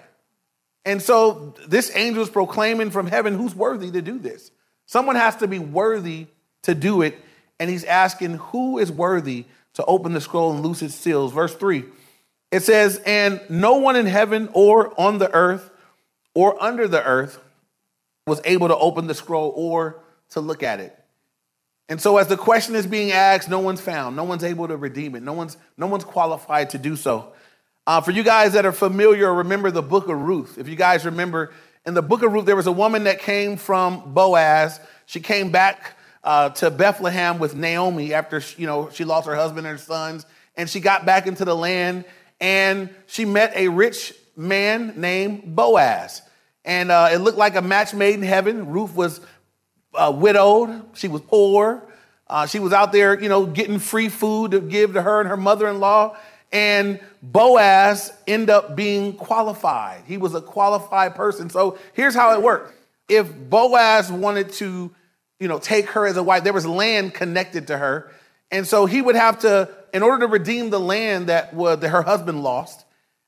And 0.88 1.02
so 1.02 1.54
this 1.66 1.94
angel 1.94 2.22
is 2.22 2.30
proclaiming 2.30 2.90
from 2.90 3.06
heaven 3.06 3.34
who's 3.34 3.54
worthy 3.54 3.90
to 3.90 4.00
do 4.00 4.18
this. 4.18 4.50
Someone 4.86 5.16
has 5.16 5.36
to 5.36 5.46
be 5.46 5.58
worthy 5.58 6.28
to 6.62 6.74
do 6.74 7.02
it. 7.02 7.18
And 7.60 7.68
he's 7.68 7.84
asking 7.84 8.38
who 8.38 8.78
is 8.78 8.90
worthy 8.90 9.44
to 9.74 9.84
open 9.84 10.14
the 10.14 10.20
scroll 10.22 10.50
and 10.52 10.64
loose 10.64 10.80
its 10.80 10.94
seals. 10.94 11.34
Verse 11.34 11.54
3 11.54 11.84
it 12.50 12.62
says, 12.62 13.02
And 13.04 13.42
no 13.50 13.74
one 13.74 13.96
in 13.96 14.06
heaven 14.06 14.48
or 14.54 14.98
on 14.98 15.18
the 15.18 15.30
earth 15.34 15.70
or 16.34 16.60
under 16.62 16.88
the 16.88 17.04
earth 17.04 17.38
was 18.26 18.40
able 18.46 18.68
to 18.68 18.76
open 18.78 19.08
the 19.08 19.14
scroll 19.14 19.52
or 19.54 20.00
to 20.30 20.40
look 20.40 20.62
at 20.62 20.80
it. 20.80 20.98
And 21.90 22.00
so, 22.00 22.16
as 22.16 22.28
the 22.28 22.38
question 22.38 22.74
is 22.74 22.86
being 22.86 23.12
asked, 23.12 23.50
no 23.50 23.60
one's 23.60 23.82
found. 23.82 24.16
No 24.16 24.24
one's 24.24 24.44
able 24.44 24.68
to 24.68 24.76
redeem 24.78 25.14
it. 25.14 25.22
No 25.22 25.34
one's, 25.34 25.58
no 25.76 25.86
one's 25.86 26.04
qualified 26.04 26.70
to 26.70 26.78
do 26.78 26.96
so. 26.96 27.32
Uh, 27.88 28.02
for 28.02 28.10
you 28.10 28.22
guys 28.22 28.52
that 28.52 28.66
are 28.66 28.72
familiar 28.72 29.32
remember 29.32 29.70
the 29.70 29.80
book 29.80 30.10
of 30.10 30.20
Ruth, 30.20 30.58
if 30.58 30.68
you 30.68 30.76
guys 30.76 31.06
remember, 31.06 31.54
in 31.86 31.94
the 31.94 32.02
book 32.02 32.22
of 32.22 32.30
Ruth, 32.30 32.44
there 32.44 32.54
was 32.54 32.66
a 32.66 32.72
woman 32.72 33.04
that 33.04 33.18
came 33.18 33.56
from 33.56 34.12
Boaz. 34.12 34.78
She 35.06 35.20
came 35.20 35.50
back 35.50 35.96
uh, 36.22 36.50
to 36.50 36.70
Bethlehem 36.70 37.38
with 37.38 37.54
Naomi 37.54 38.12
after 38.12 38.42
you 38.58 38.66
know 38.66 38.90
she 38.92 39.06
lost 39.06 39.26
her 39.26 39.34
husband 39.34 39.66
and 39.66 39.78
her 39.78 39.82
sons, 39.82 40.26
and 40.54 40.68
she 40.68 40.80
got 40.80 41.06
back 41.06 41.26
into 41.26 41.46
the 41.46 41.56
land 41.56 42.04
and 42.42 42.90
she 43.06 43.24
met 43.24 43.54
a 43.56 43.68
rich 43.68 44.12
man 44.36 44.92
named 45.00 45.56
Boaz. 45.56 46.20
And 46.66 46.90
uh, 46.90 47.08
it 47.10 47.20
looked 47.20 47.38
like 47.38 47.56
a 47.56 47.62
match 47.62 47.94
made 47.94 48.16
in 48.16 48.22
heaven. 48.22 48.68
Ruth 48.68 48.94
was 48.94 49.18
uh, 49.94 50.12
widowed, 50.14 50.94
she 50.94 51.08
was 51.08 51.22
poor. 51.22 51.88
Uh, 52.30 52.46
she 52.46 52.58
was 52.58 52.74
out 52.74 52.92
there, 52.92 53.18
you 53.18 53.30
know, 53.30 53.46
getting 53.46 53.78
free 53.78 54.10
food 54.10 54.50
to 54.50 54.60
give 54.60 54.92
to 54.92 55.00
her 55.00 55.20
and 55.20 55.30
her 55.30 55.36
mother 55.36 55.66
in 55.66 55.80
law. 55.80 56.14
And 56.50 57.00
Boaz 57.22 58.12
end 58.26 58.48
up 58.48 58.74
being 58.74 59.14
qualified. 59.14 60.04
He 60.06 60.16
was 60.16 60.34
a 60.34 60.40
qualified 60.40 61.14
person. 61.14 61.50
So 61.50 61.78
here's 61.92 62.14
how 62.14 62.34
it 62.34 62.42
worked. 62.42 62.74
If 63.08 63.32
Boaz 63.34 64.10
wanted 64.10 64.52
to, 64.54 64.90
you 65.40 65.48
know, 65.48 65.58
take 65.58 65.90
her 65.90 66.06
as 66.06 66.16
a 66.16 66.22
wife, 66.22 66.44
there 66.44 66.52
was 66.52 66.66
land 66.66 67.14
connected 67.14 67.66
to 67.68 67.76
her. 67.76 68.10
And 68.50 68.66
so 68.66 68.86
he 68.86 69.02
would 69.02 69.16
have 69.16 69.40
to 69.40 69.68
in 69.92 70.02
order 70.02 70.26
to 70.26 70.32
redeem 70.32 70.70
the 70.70 70.80
land 70.80 71.28
that, 71.28 71.54
was, 71.54 71.80
that 71.80 71.88
her 71.88 72.02
husband 72.02 72.42
lost, 72.42 72.84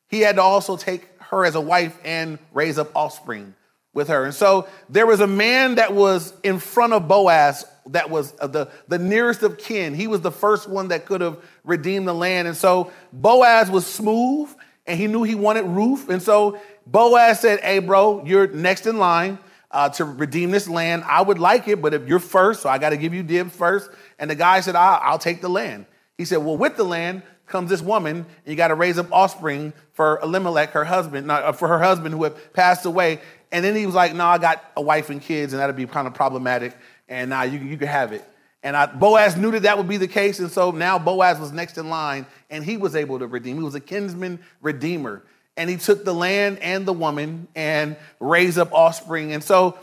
he 0.09 0.21
had 0.21 0.37
to 0.37 0.43
also 0.43 0.77
take 0.77 1.09
her 1.19 1.45
as 1.45 1.55
a 1.55 1.61
wife 1.61 1.99
and 2.05 2.39
raise 2.53 2.79
up 2.79 2.91
offspring 2.95 3.55
with 3.93 4.09
her. 4.09 4.25
And 4.25 4.35
so 4.35 4.69
there 4.89 5.07
was 5.07 5.21
a 5.21 5.27
man 5.27 5.77
that 5.77 5.93
was 5.93 6.33
in 6.43 6.59
front 6.59 6.93
of 6.93 7.09
Boaz 7.09 7.65
that 7.87 8.09
was 8.09 8.33
the, 8.33 8.71
the 8.89 8.99
nearest 8.99 9.43
of 9.43 9.59
kin. 9.59 9.95
He 9.95 10.07
was 10.07 10.21
the 10.21 10.31
first 10.31 10.69
one 10.69 10.89
that 10.89 11.07
could 11.07 11.21
have 11.21 11.39
redeemed 11.65 12.07
the 12.07 12.15
land. 12.15 12.47
And 12.47 12.57
so 12.57 12.93
Boaz 13.13 13.71
was 13.71 13.87
smooth 13.87 14.49
and 14.87 14.99
he 14.99 15.07
knew 15.07 15.23
he 15.23 15.35
wanted 15.35 15.65
Ruth. 15.65 16.09
And 16.09 16.23
so 16.23 16.61
Boaz 16.87 17.41
said, 17.41 17.61
Hey, 17.61 17.81
bro, 17.81 18.25
you're 18.25 18.47
next 18.49 18.87
in 18.87 18.99
line 18.99 19.39
uh, 19.71 19.89
to 19.91 20.05
redeem 20.05 20.51
this 20.51 20.69
land. 20.69 21.05
I 21.07 21.23
would 21.23 21.39
like 21.39 21.69
it, 21.69 21.81
but 21.81 21.95
if 21.95 22.07
you're 22.07 22.19
first, 22.19 22.63
so 22.63 22.69
I 22.69 22.79
got 22.79 22.91
to 22.91 22.97
give 22.97 23.15
you 23.15 23.23
dibs 23.23 23.55
first. 23.55 23.91
And 24.19 24.31
the 24.31 24.35
guy 24.35 24.61
said, 24.61 24.77
I'll, 24.77 25.01
I'll 25.03 25.19
take 25.19 25.41
the 25.41 25.49
land. 25.49 25.87
He 26.17 26.25
said, 26.25 26.39
Well, 26.39 26.57
with 26.57 26.77
the 26.77 26.85
land 26.85 27.23
comes 27.47 27.71
this 27.71 27.83
woman, 27.83 28.17
and 28.17 28.27
you 28.47 28.55
got 28.55 28.69
to 28.69 28.75
raise 28.75 28.99
up 28.99 29.13
offspring 29.13 29.73
for 29.93 30.21
Elimelech, 30.23 30.71
her 30.71 30.85
husband, 30.85 31.27
not, 31.27 31.43
uh, 31.43 31.53
for 31.53 31.69
her 31.69 31.79
husband 31.79 32.15
who 32.15 32.25
had 32.25 32.53
passed 32.53 32.87
away. 32.87 33.21
And 33.53 33.65
then 33.65 33.75
he 33.75 33.87
was 33.87 33.95
like, 33.95 34.15
No, 34.15 34.27
I 34.27 34.39
got 34.39 34.65
a 34.77 34.83
wife 34.83 35.11
and 35.11 35.21
kids, 35.21 35.53
and 35.53 35.61
that'd 35.61 35.77
be 35.77 35.87
kind 35.87 36.07
of 36.07 36.15
problematic. 36.15 36.77
And 37.09 37.31
now 37.31 37.43
you, 37.43 37.59
you 37.59 37.77
can 37.77 37.89
have 37.89 38.13
it. 38.13 38.25
And 38.63 38.77
I, 38.77 38.87
Boaz 38.87 39.37
knew 39.37 39.51
that 39.53 39.63
that 39.63 39.79
would 39.79 39.89
be 39.89 39.97
the 39.97 40.09
case. 40.09 40.39
And 40.39 40.51
so 40.51 40.71
now 40.71 40.99
Boaz 40.99 41.41
was 41.41 41.51
next 41.51 41.79
in 41.79 41.89
line, 41.89 42.27
and 42.51 42.65
he 42.65 42.77
was 42.77 42.95
able 42.95 43.19
to 43.19 43.27
redeem. 43.27 43.57
He 43.57 43.63
was 43.63 43.75
a 43.75 43.81
kinsman 43.81 44.41
redeemer. 44.61 45.23
And 45.57 45.69
he 45.69 45.77
took 45.77 46.05
the 46.05 46.15
land 46.15 46.59
and 46.61 46.87
the 46.87 46.93
woman 46.93 47.49
and 47.55 47.97
raised 48.19 48.59
up 48.59 48.73
offspring. 48.73 49.33
And 49.33 49.43
so 49.43 49.79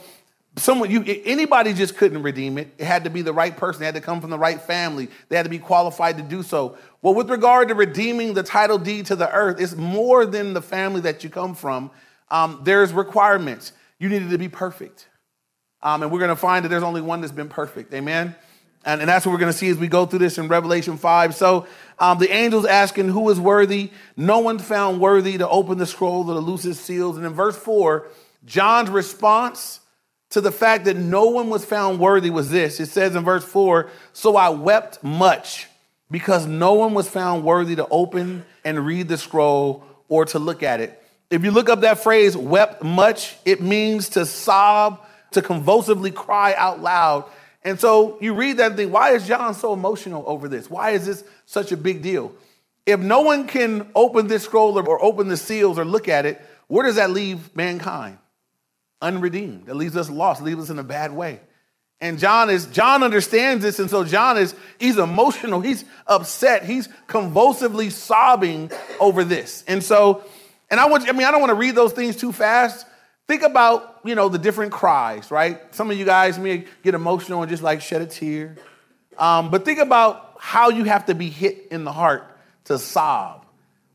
someone 0.58 0.90
you 0.90 1.04
anybody 1.26 1.74
just 1.74 1.96
couldn't 1.98 2.24
redeem 2.24 2.58
it 2.58 2.68
it 2.78 2.86
had 2.86 3.04
to 3.04 3.10
be 3.10 3.22
the 3.22 3.34
right 3.34 3.56
person 3.56 3.80
they 3.80 3.86
had 3.86 3.96
to 3.96 4.02
come 4.02 4.20
from 4.20 4.30
the 4.30 4.40
right 4.40 4.60
family 4.60 5.08
they 5.30 5.36
had 5.36 5.44
to 5.44 5.50
be 5.50 5.60
qualified 5.60 6.18
to 6.18 6.24
do 6.24 6.42
so 6.42 6.76
well 7.02 7.14
with 7.14 7.30
regard 7.30 7.68
to 7.68 7.76
redeeming 7.76 8.34
the 8.34 8.42
title 8.42 8.78
deed 8.78 9.06
to 9.06 9.16
the 9.16 9.32
earth 9.32 9.60
it's 9.60 9.76
more 9.76 10.26
than 10.26 10.54
the 10.54 10.62
family 10.62 11.02
that 11.02 11.24
you 11.24 11.30
come 11.30 11.54
from 11.54 11.92
um, 12.30 12.62
there's 12.64 12.94
requirements. 12.94 13.72
You 14.00 14.10
needed 14.10 14.30
to 14.30 14.38
be 14.38 14.50
perfect. 14.50 15.08
Um, 15.82 16.04
and 16.04 16.12
we're 16.12 16.20
going 16.20 16.30
to 16.30 16.36
find 16.36 16.66
that 16.66 16.70
there's 16.70 16.84
only 16.84 17.02
one 17.02 17.22
that's 17.22 17.34
been 17.34 17.50
perfect. 17.50 17.94
Amen? 17.94 18.36
And, 18.86 19.02
and 19.02 19.10
that's 19.10 19.26
what 19.26 19.34
we're 19.34 19.40
going 19.40 19.52
to 19.52 19.58
see 19.58 19.70
as 19.70 19.78
we 19.78 19.88
go 19.88 20.06
through 20.06 20.20
this 20.20 20.38
in 20.38 20.48
revelation 20.48 20.98
5 20.98 21.36
so 21.36 21.68
um, 22.00 22.20
the 22.20 22.32
angels 22.32 22.66
asking 22.66 23.10
who 23.10 23.30
is 23.30 23.40
worthy. 23.40 23.92
No 24.16 24.40
one 24.40 24.60
found 24.60 25.02
worthy 25.02 25.38
to 25.38 25.48
open 25.50 25.78
the 25.78 25.86
scroll 25.86 26.30
or 26.30 26.36
to 26.36 26.40
loose 26.40 26.64
its 26.64 26.80
seals. 26.80 27.18
And 27.18 27.26
in 27.26 27.34
verse 27.34 27.58
4 27.58 28.08
john's 28.46 28.90
response 28.90 29.82
to 30.30 30.42
the 30.42 30.52
fact 30.52 30.86
that 30.86 30.98
no 30.98 31.26
one 31.26 31.50
was 31.50 31.66
found 31.66 32.00
worthy 32.00 32.30
was 32.30 32.50
this. 32.50 32.80
It 32.80 32.88
says 32.88 33.16
in 33.16 33.24
verse 33.24 33.44
4 33.44 33.90
So 34.14 34.36
I 34.36 34.50
wept 34.50 35.04
much 35.04 35.68
because 36.10 36.46
no 36.46 36.74
one 36.74 36.94
was 36.94 37.10
found 37.10 37.44
worthy 37.44 37.76
to 37.76 37.88
open 37.90 38.46
and 38.64 38.86
read 38.86 39.08
the 39.08 39.18
scroll 39.18 39.84
or 40.08 40.26
to 40.26 40.40
look 40.40 40.64
at 40.64 40.80
it. 40.80 41.02
If 41.30 41.44
you 41.44 41.52
look 41.52 41.70
up 41.70 41.82
that 41.82 42.00
phrase, 42.00 42.38
wept 42.38 42.84
much, 42.84 43.36
it 43.46 43.62
means 43.62 44.10
to 44.10 44.26
sob, 44.26 45.06
to 45.32 45.42
convulsively 45.42 46.12
cry 46.12 46.54
out 46.56 46.82
loud. 46.82 47.26
And 47.64 47.80
so 47.80 48.18
you 48.22 48.34
read 48.34 48.58
that 48.58 48.68
and 48.68 48.76
think, 48.78 48.94
why 48.94 49.12
is 49.12 49.28
John 49.28 49.54
so 49.54 49.74
emotional 49.74 50.24
over 50.26 50.48
this? 50.48 50.70
Why 50.70 50.92
is 50.92 51.06
this 51.06 51.24
such 51.46 51.72
a 51.72 51.78
big 51.78 52.02
deal? 52.02 52.34
If 52.86 53.00
no 53.02 53.22
one 53.22 53.48
can 53.48 53.90
open 53.94 54.28
this 54.28 54.44
scroll 54.44 54.78
or 54.78 55.04
open 55.04 55.28
the 55.28 55.36
seals 55.36 55.78
or 55.78 55.84
look 55.84 56.08
at 56.08 56.26
it, 56.26 56.42
where 56.68 56.86
does 56.86 56.96
that 56.96 57.10
leave 57.10 57.54
mankind? 57.56 58.20
unredeemed. 59.02 59.66
That 59.68 59.76
leaves 59.76 59.96
us 59.96 60.10
lost, 60.10 60.42
leaves 60.42 60.64
us 60.64 60.70
in 60.70 60.80
a 60.80 60.84
bad 60.84 61.12
way. 61.12 61.40
And 62.00 62.20
John 62.20 62.50
is 62.50 62.68
John 62.68 63.02
understands 63.02 63.64
this, 63.64 63.80
and 63.80 63.90
so 63.90 64.04
John 64.04 64.38
is 64.38 64.54
he's 64.80 64.98
emotional, 65.00 65.62
he's 65.62 65.84
upset, 66.06 66.64
he's 66.64 66.88
convulsively 67.08 67.90
sobbing 67.90 68.72
over 69.00 69.24
this. 69.24 69.64
And 69.68 69.84
so, 69.84 70.24
and 70.70 70.80
I 70.80 70.88
want 70.88 71.08
I 71.08 71.12
mean, 71.12 71.28
I 71.28 71.32
don't 71.32 71.42
want 71.42 71.52
to 71.52 71.56
read 71.56 71.76
those 71.76 71.94
things 71.94 72.16
too 72.16 72.32
fast. 72.32 72.86
Think 73.28 73.42
about, 73.42 74.00
you 74.06 74.16
know, 74.16 74.30
the 74.30 74.38
different 74.38 74.72
cries, 74.72 75.32
right? 75.32 75.60
Some 75.76 75.92
of 75.92 75.98
you 75.98 76.06
guys 76.06 76.40
may 76.40 76.66
get 76.82 76.96
emotional 76.96 77.42
and 77.42 77.50
just 77.50 77.62
like 77.62 77.82
shed 77.82 78.02
a 78.02 78.06
tear. 78.06 78.56
Um, 79.18 79.52
but 79.52 79.66
think 79.66 79.80
about 79.80 80.36
how 80.40 80.70
you 80.70 80.86
have 80.86 81.08
to 81.08 81.16
be 81.16 81.30
hit 81.30 81.68
in 81.72 81.84
the 81.84 81.92
heart 81.92 82.24
to 82.66 82.80
sob. 82.80 83.46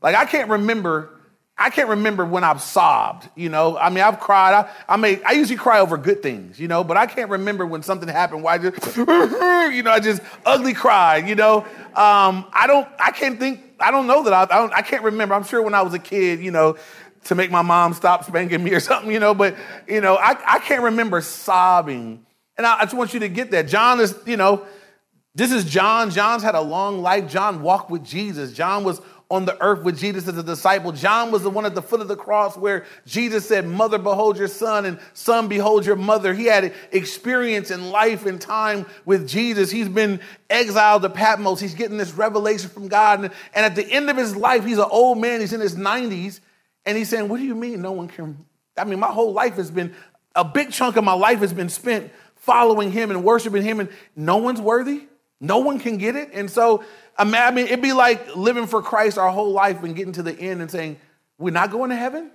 Like 0.01 0.15
I 0.15 0.25
can't 0.25 0.49
remember 0.49 1.13
I 1.57 1.69
can't 1.69 1.89
remember 1.89 2.25
when 2.25 2.43
I've 2.43 2.61
sobbed, 2.61 3.29
you 3.35 3.47
know. 3.47 3.77
I 3.77 3.89
mean, 3.91 4.03
I've 4.03 4.19
cried. 4.19 4.53
I, 4.53 4.69
I 4.89 4.97
mean, 4.97 5.21
I 5.25 5.33
usually 5.33 5.57
cry 5.57 5.79
over 5.79 5.97
good 5.97 6.23
things, 6.23 6.59
you 6.59 6.67
know, 6.67 6.83
but 6.83 6.97
I 6.97 7.05
can't 7.05 7.29
remember 7.29 7.65
when 7.65 7.83
something 7.83 8.09
happened 8.09 8.43
where 8.43 8.55
I 8.55 8.57
just, 8.57 8.97
you 8.97 9.83
know, 9.83 9.91
I 9.91 9.99
just 9.99 10.21
ugly 10.45 10.73
cried, 10.73 11.29
you 11.29 11.35
know. 11.35 11.59
Um, 11.95 12.45
I 12.51 12.65
don't, 12.65 12.87
I 12.99 13.11
can't 13.11 13.39
think, 13.39 13.72
I 13.83 13.91
don't 13.91 14.07
know 14.07 14.23
that 14.23 14.33
I, 14.33 14.43
I, 14.43 14.59
don't, 14.59 14.73
I 14.73 14.81
can't 14.81 15.03
remember. 15.03 15.35
I'm 15.35 15.43
sure 15.43 15.61
when 15.61 15.73
I 15.73 15.81
was 15.81 15.93
a 15.93 15.99
kid, 15.99 16.39
you 16.39 16.51
know, 16.51 16.77
to 17.25 17.35
make 17.35 17.51
my 17.51 17.61
mom 17.61 17.93
stop 17.93 18.23
spanking 18.23 18.63
me 18.63 18.71
or 18.73 18.79
something, 18.79 19.11
you 19.11 19.19
know, 19.19 19.33
but, 19.33 19.55
you 19.87 20.01
know, 20.01 20.15
I, 20.15 20.37
I 20.45 20.59
can't 20.59 20.83
remember 20.83 21.21
sobbing. 21.21 22.25
And 22.57 22.67
I, 22.67 22.79
I 22.79 22.83
just 22.83 22.95
want 22.95 23.13
you 23.13 23.19
to 23.21 23.29
get 23.29 23.51
that. 23.51 23.67
John 23.67 23.99
is, 23.99 24.17
you 24.25 24.37
know, 24.37 24.65
this 25.35 25.51
is 25.51 25.65
John. 25.65 26.11
John's 26.11 26.43
had 26.43 26.55
a 26.55 26.61
long 26.61 27.01
life. 27.01 27.27
John 27.27 27.61
walked 27.61 27.89
with 27.89 28.03
Jesus. 28.03 28.53
John 28.53 28.83
was 28.83 29.01
on 29.29 29.45
the 29.45 29.59
earth 29.61 29.83
with 29.83 29.97
Jesus 29.97 30.27
as 30.27 30.37
a 30.37 30.43
disciple. 30.43 30.91
John 30.91 31.31
was 31.31 31.43
the 31.43 31.49
one 31.49 31.65
at 31.65 31.75
the 31.75 31.81
foot 31.81 32.01
of 32.01 32.07
the 32.07 32.15
cross 32.15 32.57
where 32.57 32.85
Jesus 33.05 33.47
said, 33.47 33.67
Mother, 33.67 33.97
behold 33.97 34.37
your 34.37 34.47
son, 34.47 34.85
and 34.85 34.99
son, 35.13 35.47
behold 35.47 35.85
your 35.85 35.95
mother. 35.95 36.33
He 36.33 36.45
had 36.45 36.73
experience 36.91 37.71
in 37.71 37.89
life 37.89 38.25
and 38.25 38.39
time 38.39 38.85
with 39.05 39.27
Jesus. 39.27 39.71
He's 39.71 39.89
been 39.89 40.19
exiled 40.49 41.01
to 41.01 41.09
Patmos. 41.09 41.59
He's 41.59 41.73
getting 41.73 41.97
this 41.97 42.13
revelation 42.13 42.69
from 42.69 42.87
God. 42.87 43.23
And, 43.23 43.33
and 43.55 43.65
at 43.65 43.75
the 43.75 43.85
end 43.85 44.09
of 44.09 44.17
his 44.17 44.35
life, 44.35 44.65
he's 44.65 44.77
an 44.77 44.87
old 44.89 45.17
man, 45.17 45.39
he's 45.39 45.53
in 45.53 45.61
his 45.61 45.75
90s, 45.75 46.39
and 46.85 46.97
he's 46.97 47.09
saying, 47.09 47.29
What 47.29 47.37
do 47.39 47.45
you 47.45 47.55
mean 47.55 47.81
no 47.81 47.91
one 47.91 48.07
can? 48.07 48.45
I 48.77 48.83
mean, 48.83 48.99
my 48.99 49.11
whole 49.11 49.33
life 49.33 49.55
has 49.55 49.71
been, 49.71 49.93
a 50.35 50.43
big 50.43 50.71
chunk 50.71 50.95
of 50.95 51.03
my 51.03 51.13
life 51.13 51.39
has 51.39 51.53
been 51.53 51.69
spent 51.69 52.11
following 52.35 52.91
him 52.91 53.09
and 53.09 53.23
worshiping 53.23 53.63
him, 53.63 53.79
and 53.79 53.89
no 54.15 54.37
one's 54.37 54.59
worthy. 54.59 55.03
No 55.39 55.59
one 55.59 55.77
can 55.77 55.97
get 55.97 56.15
it. 56.15 56.29
And 56.33 56.49
so 56.49 56.83
I 57.17 57.51
mean, 57.51 57.65
it'd 57.65 57.81
be 57.81 57.93
like 57.93 58.35
living 58.35 58.67
for 58.67 58.81
Christ 58.81 59.17
our 59.17 59.29
whole 59.29 59.51
life 59.51 59.83
and 59.83 59.95
getting 59.95 60.13
to 60.13 60.23
the 60.23 60.37
end 60.37 60.61
and 60.61 60.71
saying, 60.71 60.97
We're 61.37 61.51
not 61.51 61.71
going 61.71 61.89
to 61.91 61.95
heaven? 61.95 62.31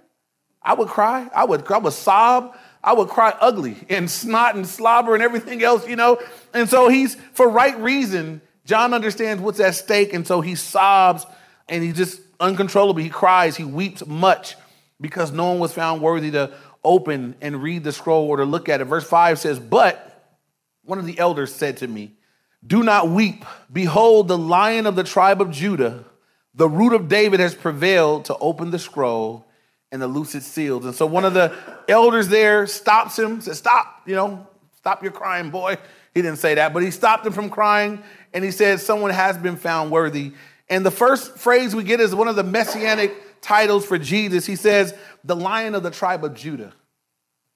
I 0.62 0.75
would 0.75 0.88
cry. 0.88 1.28
I 1.35 1.44
would, 1.44 1.70
I 1.70 1.78
would 1.78 1.92
sob. 1.92 2.56
I 2.82 2.92
would 2.92 3.08
cry 3.08 3.35
ugly 3.40 3.76
and 3.88 4.11
snot 4.11 4.54
and 4.54 4.66
slobber 4.66 5.14
and 5.14 5.23
everything 5.23 5.62
else, 5.62 5.88
you 5.88 5.97
know? 5.97 6.20
And 6.54 6.68
so 6.68 6.88
he's, 6.88 7.16
for 7.32 7.49
right 7.49 7.78
reason, 7.80 8.40
John 8.64 8.94
understands 8.94 9.42
what's 9.42 9.61
at 9.61 9.75
stake. 9.75 10.12
And 10.12 10.26
so 10.26 10.40
he 10.40 10.54
sobs 10.54 11.26
and 11.68 11.82
he 11.82 11.92
just 11.92 12.20
uncontrollably, 12.40 13.02
he 13.02 13.08
cries, 13.08 13.56
he 13.56 13.64
weeps 13.64 14.06
much 14.06 14.56
because 15.00 15.32
no 15.32 15.50
one 15.50 15.58
was 15.58 15.73
found 15.73 16.02
worthy 16.02 16.30
to 16.32 16.52
open 16.85 17.35
and 17.40 17.62
read 17.62 17.85
the 17.85 17.92
scroll 17.92 18.28
or 18.28 18.37
to 18.38 18.44
look 18.44 18.68
at 18.68 18.80
it. 18.80 18.85
Verse 18.85 19.04
5 19.04 19.38
says, 19.38 19.58
But 19.58 20.37
one 20.85 20.99
of 20.99 21.06
the 21.06 21.18
elders 21.18 21.54
said 21.54 21.78
to 21.78 21.88
me, 21.88 22.17
do 22.66 22.82
not 22.82 23.08
weep. 23.08 23.44
Behold, 23.72 24.28
the 24.28 24.38
lion 24.38 24.86
of 24.86 24.96
the 24.96 25.04
tribe 25.04 25.40
of 25.40 25.50
Judah, 25.50 26.04
the 26.54 26.68
root 26.68 26.92
of 26.92 27.08
David, 27.08 27.40
has 27.40 27.54
prevailed 27.54 28.26
to 28.26 28.36
open 28.38 28.70
the 28.70 28.78
scroll 28.78 29.46
and 29.90 30.02
the 30.02 30.06
loosed 30.06 30.42
seals. 30.42 30.84
And 30.84 30.94
so 30.94 31.06
one 31.06 31.24
of 31.24 31.34
the 31.34 31.54
elders 31.88 32.28
there 32.28 32.66
stops 32.66 33.18
him, 33.18 33.40
says, 33.40 33.58
Stop, 33.58 34.02
you 34.06 34.14
know, 34.14 34.46
stop 34.76 35.02
your 35.02 35.12
crying, 35.12 35.50
boy. 35.50 35.76
He 36.14 36.22
didn't 36.22 36.38
say 36.38 36.54
that, 36.54 36.72
but 36.74 36.82
he 36.82 36.90
stopped 36.90 37.24
him 37.24 37.32
from 37.32 37.48
crying 37.48 38.02
and 38.34 38.44
he 38.44 38.50
said, 38.50 38.80
Someone 38.80 39.10
has 39.10 39.38
been 39.38 39.56
found 39.56 39.90
worthy. 39.90 40.32
And 40.68 40.84
the 40.84 40.90
first 40.90 41.38
phrase 41.38 41.74
we 41.74 41.84
get 41.84 42.00
is 42.00 42.14
one 42.14 42.28
of 42.28 42.36
the 42.36 42.44
messianic 42.44 43.40
titles 43.40 43.86
for 43.86 43.98
Jesus. 43.98 44.44
He 44.44 44.56
says, 44.56 44.94
The 45.24 45.36
lion 45.36 45.74
of 45.74 45.82
the 45.82 45.90
tribe 45.90 46.24
of 46.24 46.34
Judah. 46.34 46.72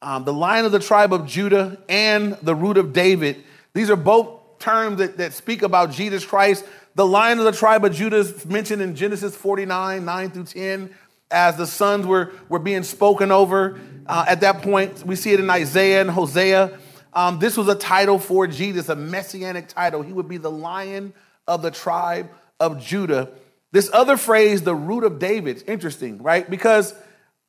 Um, 0.00 0.24
the 0.24 0.32
lion 0.32 0.64
of 0.64 0.72
the 0.72 0.80
tribe 0.80 1.12
of 1.12 1.26
Judah 1.26 1.78
and 1.88 2.32
the 2.42 2.54
root 2.54 2.76
of 2.76 2.92
David. 2.92 3.44
These 3.74 3.90
are 3.90 3.96
both 3.96 4.41
terms 4.62 4.98
that, 4.98 5.18
that 5.18 5.32
speak 5.32 5.62
about 5.62 5.90
Jesus 5.90 6.24
Christ. 6.24 6.64
The 6.94 7.06
lion 7.06 7.38
of 7.38 7.44
the 7.44 7.52
tribe 7.52 7.84
of 7.84 7.92
Judah 7.92 8.18
is 8.18 8.46
mentioned 8.46 8.80
in 8.80 8.94
Genesis 8.94 9.34
49, 9.36 10.04
9 10.04 10.30
through 10.30 10.44
10, 10.44 10.94
as 11.30 11.56
the 11.56 11.66
sons 11.66 12.06
were, 12.06 12.32
were 12.48 12.58
being 12.58 12.82
spoken 12.82 13.30
over. 13.32 13.80
Uh, 14.06 14.24
at 14.28 14.40
that 14.40 14.62
point, 14.62 15.04
we 15.04 15.16
see 15.16 15.32
it 15.32 15.40
in 15.40 15.50
Isaiah 15.50 16.00
and 16.00 16.10
Hosea. 16.10 16.78
Um, 17.12 17.38
this 17.38 17.56
was 17.56 17.68
a 17.68 17.74
title 17.74 18.18
for 18.18 18.46
Jesus, 18.46 18.88
a 18.88 18.96
messianic 18.96 19.68
title. 19.68 20.02
He 20.02 20.12
would 20.12 20.28
be 20.28 20.38
the 20.38 20.50
lion 20.50 21.12
of 21.46 21.62
the 21.62 21.70
tribe 21.70 22.30
of 22.60 22.80
Judah. 22.80 23.30
This 23.72 23.90
other 23.92 24.16
phrase, 24.16 24.62
the 24.62 24.74
root 24.74 25.04
of 25.04 25.18
David, 25.18 25.64
interesting, 25.66 26.22
right? 26.22 26.48
Because 26.48 26.94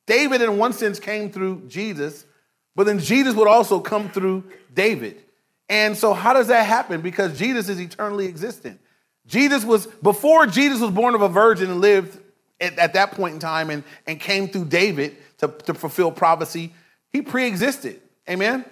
David, 0.06 0.42
in 0.42 0.58
one 0.58 0.72
sense, 0.72 0.98
came 0.98 1.30
through 1.30 1.68
Jesus, 1.68 2.26
but 2.74 2.86
then 2.86 2.98
Jesus 2.98 3.34
would 3.34 3.48
also 3.48 3.80
come 3.80 4.10
through 4.10 4.44
David. 4.72 5.23
And 5.68 5.96
so, 5.96 6.12
how 6.12 6.32
does 6.32 6.48
that 6.48 6.66
happen? 6.66 7.00
Because 7.00 7.38
Jesus 7.38 7.68
is 7.68 7.80
eternally 7.80 8.26
existent. 8.26 8.80
Jesus 9.26 9.64
was, 9.64 9.86
before 9.86 10.46
Jesus 10.46 10.80
was 10.80 10.90
born 10.90 11.14
of 11.14 11.22
a 11.22 11.28
virgin 11.28 11.70
and 11.70 11.80
lived 11.80 12.18
at, 12.60 12.78
at 12.78 12.92
that 12.94 13.12
point 13.12 13.34
in 13.34 13.40
time 13.40 13.70
and, 13.70 13.82
and 14.06 14.20
came 14.20 14.48
through 14.48 14.66
David 14.66 15.16
to, 15.38 15.48
to 15.48 15.74
fulfill 15.74 16.12
prophecy, 16.12 16.74
he 17.12 17.22
pre 17.22 17.46
existed. 17.46 18.00
Amen? 18.28 18.64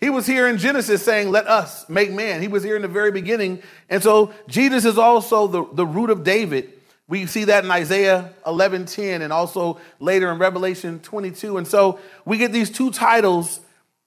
He 0.00 0.08
was 0.08 0.26
here 0.26 0.48
in 0.48 0.56
Genesis 0.56 1.02
saying, 1.04 1.30
Let 1.30 1.46
us 1.46 1.88
make 1.88 2.10
man. 2.10 2.40
He 2.40 2.48
was 2.48 2.62
here 2.62 2.76
in 2.76 2.82
the 2.82 2.88
very 2.88 3.12
beginning. 3.12 3.62
And 3.88 4.02
so 4.02 4.32
Jesus 4.48 4.84
is 4.84 4.98
also 4.98 5.46
the, 5.46 5.64
the 5.74 5.86
root 5.86 6.10
of 6.10 6.24
David. 6.24 6.72
We 7.06 7.26
see 7.26 7.44
that 7.44 7.64
in 7.64 7.70
Isaiah 7.70 8.32
11 8.46 8.86
10 8.86 9.20
and 9.22 9.32
also 9.32 9.78
later 9.98 10.30
in 10.30 10.38
Revelation 10.38 11.00
22. 11.00 11.58
And 11.58 11.66
so 11.66 11.98
we 12.24 12.38
get 12.38 12.52
these 12.52 12.70
two 12.70 12.90
titles 12.90 13.60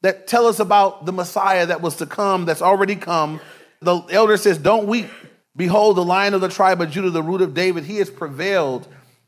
that 0.03 0.27
tell 0.27 0.45
us 0.45 0.59
about 0.59 1.05
the 1.05 1.11
Messiah 1.11 1.65
that 1.65 1.81
was 1.81 1.95
to 1.97 2.05
come, 2.05 2.45
that's 2.45 2.61
already 2.61 2.95
come. 2.95 3.41
The 3.81 3.97
elder 4.11 4.37
says, 4.37 4.57
Don't 4.57 4.87
weep. 4.87 5.09
Behold, 5.55 5.97
the 5.97 6.03
lion 6.03 6.33
of 6.33 6.41
the 6.41 6.49
tribe 6.49 6.81
of 6.81 6.91
Judah, 6.91 7.09
the 7.09 7.23
root 7.23 7.41
of 7.41 7.53
David, 7.53 7.85
he 7.85 7.97
has 7.97 8.09
prevailed 8.09 8.87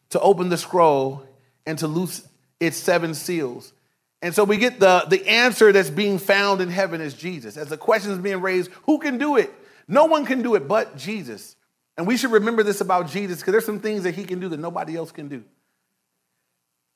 to 0.10 0.20
open 0.20 0.50
the 0.50 0.58
scroll 0.58 1.24
and 1.65 1.77
to 1.79 1.88
loose 1.88 2.27
its 2.60 2.77
seven 2.77 3.13
seals. 3.13 3.74
And 4.22 4.34
so 4.34 4.44
we 4.44 4.58
get 4.58 4.79
the, 4.79 5.05
the 5.08 5.27
answer 5.27 5.72
that's 5.72 5.89
being 5.89 6.17
found 6.17 6.62
in 6.62 6.70
heaven 6.70 7.00
is 7.00 7.13
Jesus. 7.13 7.58
As 7.58 7.67
the 7.67 7.77
question 7.77 8.12
is 8.12 8.17
being 8.17 8.41
raised, 8.41 8.72
who 8.84 8.98
can 8.98 9.17
do 9.17 9.38
it? 9.38 9.53
No 9.88 10.05
one 10.05 10.25
can 10.25 10.41
do 10.41 10.55
it 10.55 10.67
but 10.67 10.98
Jesus. 10.98 11.55
And 11.98 12.08
we 12.08 12.17
should 12.17 12.32
remember 12.32 12.63
this 12.63 12.82
about 12.82 13.08
Jesus 13.08 13.39
because 13.39 13.51
there's 13.51 13.65
some 13.65 13.79
things 13.79 14.03
that 14.03 14.15
he 14.15 14.24
can 14.24 14.39
do 14.39 14.50
that 14.50 14.60
nobody 14.60 14.96
else 14.96 15.12
can 15.12 15.27
do. 15.27 15.44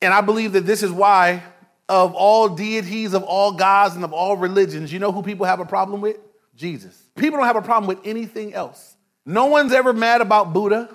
And 0.02 0.14
I 0.14 0.22
believe 0.22 0.54
that 0.54 0.66
this 0.66 0.82
is 0.82 0.92
why, 0.92 1.44
of 1.90 2.14
all 2.14 2.48
deities, 2.48 3.14
of 3.14 3.24
all 3.24 3.52
gods, 3.52 3.96
and 3.96 4.04
of 4.04 4.14
all 4.14 4.38
religions, 4.38 4.94
you 4.94 5.00
know 5.00 5.12
who 5.12 5.24
people 5.24 5.46
have 5.46 5.60
a 5.60 5.66
problem 5.66 6.00
with? 6.00 6.18
Jesus. 6.56 7.02
People 7.16 7.40
don't 7.40 7.48
have 7.48 7.56
a 7.56 7.62
problem 7.62 7.88
with 7.88 8.06
anything 8.06 8.54
else. 8.54 8.96
No 9.26 9.48
one's 9.48 9.74
ever 9.74 9.92
mad 9.92 10.22
about 10.22 10.54
Buddha. 10.54 10.94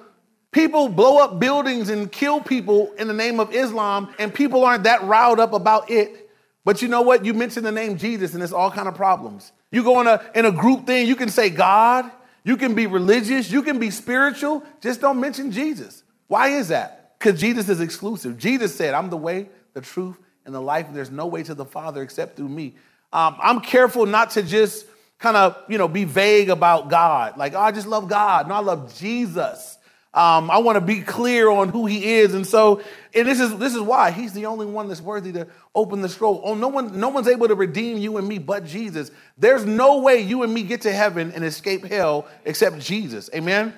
People 0.53 0.89
blow 0.89 1.19
up 1.19 1.41
buildings 1.41 1.91
and 1.91 2.11
kill 2.11 2.41
people 2.41 2.93
in 2.97 3.09
the 3.09 3.15
name 3.15 3.41
of 3.41 3.53
Islam, 3.53 4.15
and 4.19 4.33
people 4.33 4.65
aren't 4.65 4.85
that 4.85 5.03
riled 5.03 5.41
up 5.41 5.53
about 5.53 5.91
it. 5.91 6.31
But 6.65 6.81
you 6.81 6.89
know 6.89 7.03
what? 7.03 7.25
You 7.25 7.35
mention 7.35 7.65
the 7.65 7.73
name 7.73 7.99
Jesus 7.99 8.33
and 8.33 8.43
it's 8.43 8.53
all 8.53 8.71
kind 8.71 8.89
of 8.89 8.95
problems. 8.95 9.53
You 9.71 9.83
go 9.83 10.01
in 10.01 10.07
a, 10.07 10.25
in 10.35 10.47
a 10.47 10.53
group 10.53 10.87
thing, 10.87 11.07
you 11.07 11.17
can 11.17 11.29
say 11.29 11.51
God, 11.51 12.11
you 12.43 12.57
can 12.57 12.75
be 12.75 12.87
religious, 12.87 13.51
you 13.51 13.63
can 13.63 13.79
be 13.79 13.91
spiritual, 13.91 14.63
just 14.81 15.01
don't 15.01 15.21
mention 15.21 15.51
Jesus. 15.51 16.05
Why 16.27 16.49
is 16.49 16.69
that? 16.69 17.17
Because 17.19 17.39
Jesus 17.39 17.69
is 17.69 17.81
exclusive. 17.81 18.39
Jesus 18.39 18.75
said, 18.75 18.95
I'm 18.95 19.11
the 19.11 19.17
way, 19.17 19.49
the 19.75 19.81
truth, 19.81 20.17
and 20.45 20.55
the 20.55 20.61
life, 20.61 20.87
and 20.87 20.97
there's 20.97 21.11
no 21.11 21.27
way 21.27 21.43
to 21.43 21.55
the 21.55 21.65
Father 21.65 22.03
except 22.03 22.37
through 22.37 22.49
me. 22.49 22.75
Um, 23.13 23.37
I'm 23.41 23.61
careful 23.61 24.07
not 24.07 24.31
to 24.31 24.43
just 24.43 24.87
kind 25.19 25.37
of, 25.37 25.57
you 25.69 25.79
know, 25.79 25.89
be 25.89 26.05
vague 26.05 26.51
about 26.51 26.91
God. 26.91 27.37
Like, 27.37 27.55
oh, 27.55 27.61
I 27.61 27.73
just 27.73 27.87
love 27.87 28.09
God. 28.09 28.49
No, 28.49 28.55
I 28.55 28.61
love 28.61 28.97
Jesus. 28.99 29.79
Um, 30.13 30.49
I 30.49 30.59
want 30.59 30.77
to 30.77 30.81
be 30.81 31.01
clear 31.01 31.51
on 31.51 31.71
who 31.71 31.87
he 31.87 32.15
is. 32.15 32.35
And 32.35 32.47
so, 32.47 32.83
and 33.15 33.27
this 33.27 33.41
is 33.41 33.57
this 33.59 33.75
is 33.75 33.81
why 33.81 34.13
he's 34.13 34.33
the 34.33 34.47
only 34.47 34.67
one 34.67 34.87
that's 34.87 35.01
worthy 35.01 35.33
to 35.33 35.49
open 35.75 36.03
the 36.03 36.09
scroll. 36.09 36.41
Oh, 36.45 36.55
no 36.55 36.69
one, 36.69 37.01
no 37.01 37.09
one's 37.09 37.27
able 37.27 37.49
to 37.49 37.57
redeem 37.57 37.99
you 37.99 38.17
and 38.17 38.29
me 38.29 38.39
but 38.39 38.65
Jesus. 38.65 39.11
There's 39.39 39.65
no 39.65 39.99
way 39.99 40.21
you 40.21 40.45
and 40.45 40.55
me 40.55 40.63
get 40.63 40.83
to 40.83 40.93
heaven 40.93 41.33
and 41.33 41.45
escape 41.45 41.85
hell 41.85 42.29
except 42.45 42.79
Jesus. 42.79 43.29
Amen. 43.35 43.75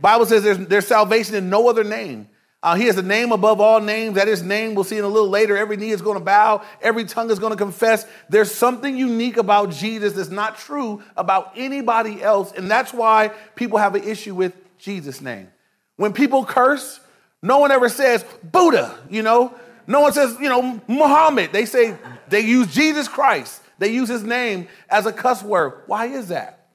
Bible 0.00 0.26
says 0.26 0.42
there's, 0.42 0.58
there's 0.58 0.86
salvation 0.86 1.34
in 1.34 1.48
no 1.48 1.68
other 1.68 1.84
name. 1.84 2.28
Uh, 2.60 2.74
he 2.74 2.86
has 2.86 2.96
a 2.98 3.02
name 3.02 3.30
above 3.30 3.60
all 3.60 3.80
names. 3.80 4.16
That 4.16 4.26
his 4.26 4.42
name, 4.42 4.74
we'll 4.74 4.84
see 4.84 4.98
in 4.98 5.04
a 5.04 5.08
little 5.08 5.28
later, 5.28 5.56
every 5.56 5.76
knee 5.76 5.90
is 5.90 6.02
going 6.02 6.18
to 6.18 6.24
bow, 6.24 6.62
every 6.82 7.04
tongue 7.04 7.30
is 7.30 7.38
going 7.38 7.52
to 7.52 7.56
confess. 7.56 8.04
There's 8.28 8.52
something 8.52 8.96
unique 8.96 9.36
about 9.36 9.70
Jesus 9.70 10.14
that's 10.14 10.30
not 10.30 10.58
true 10.58 11.02
about 11.16 11.52
anybody 11.56 12.22
else. 12.22 12.52
And 12.52 12.70
that's 12.70 12.92
why 12.92 13.28
people 13.54 13.78
have 13.78 13.94
an 13.94 14.02
issue 14.02 14.34
with 14.34 14.54
Jesus' 14.78 15.20
name. 15.20 15.48
When 15.96 16.12
people 16.12 16.44
curse, 16.44 17.00
no 17.42 17.58
one 17.58 17.70
ever 17.70 17.88
says 17.88 18.24
Buddha, 18.42 18.98
you 19.08 19.22
know. 19.22 19.54
No 19.86 20.00
one 20.00 20.12
says, 20.12 20.36
you 20.40 20.48
know, 20.48 20.80
Muhammad. 20.86 21.52
They 21.52 21.64
say 21.64 21.96
they 22.28 22.40
use 22.40 22.74
Jesus 22.74 23.08
Christ. 23.08 23.62
They 23.78 23.88
use 23.88 24.08
his 24.08 24.22
name 24.22 24.68
as 24.90 25.06
a 25.06 25.12
cuss 25.12 25.42
word. 25.42 25.82
Why 25.86 26.06
is 26.06 26.28
that? 26.28 26.66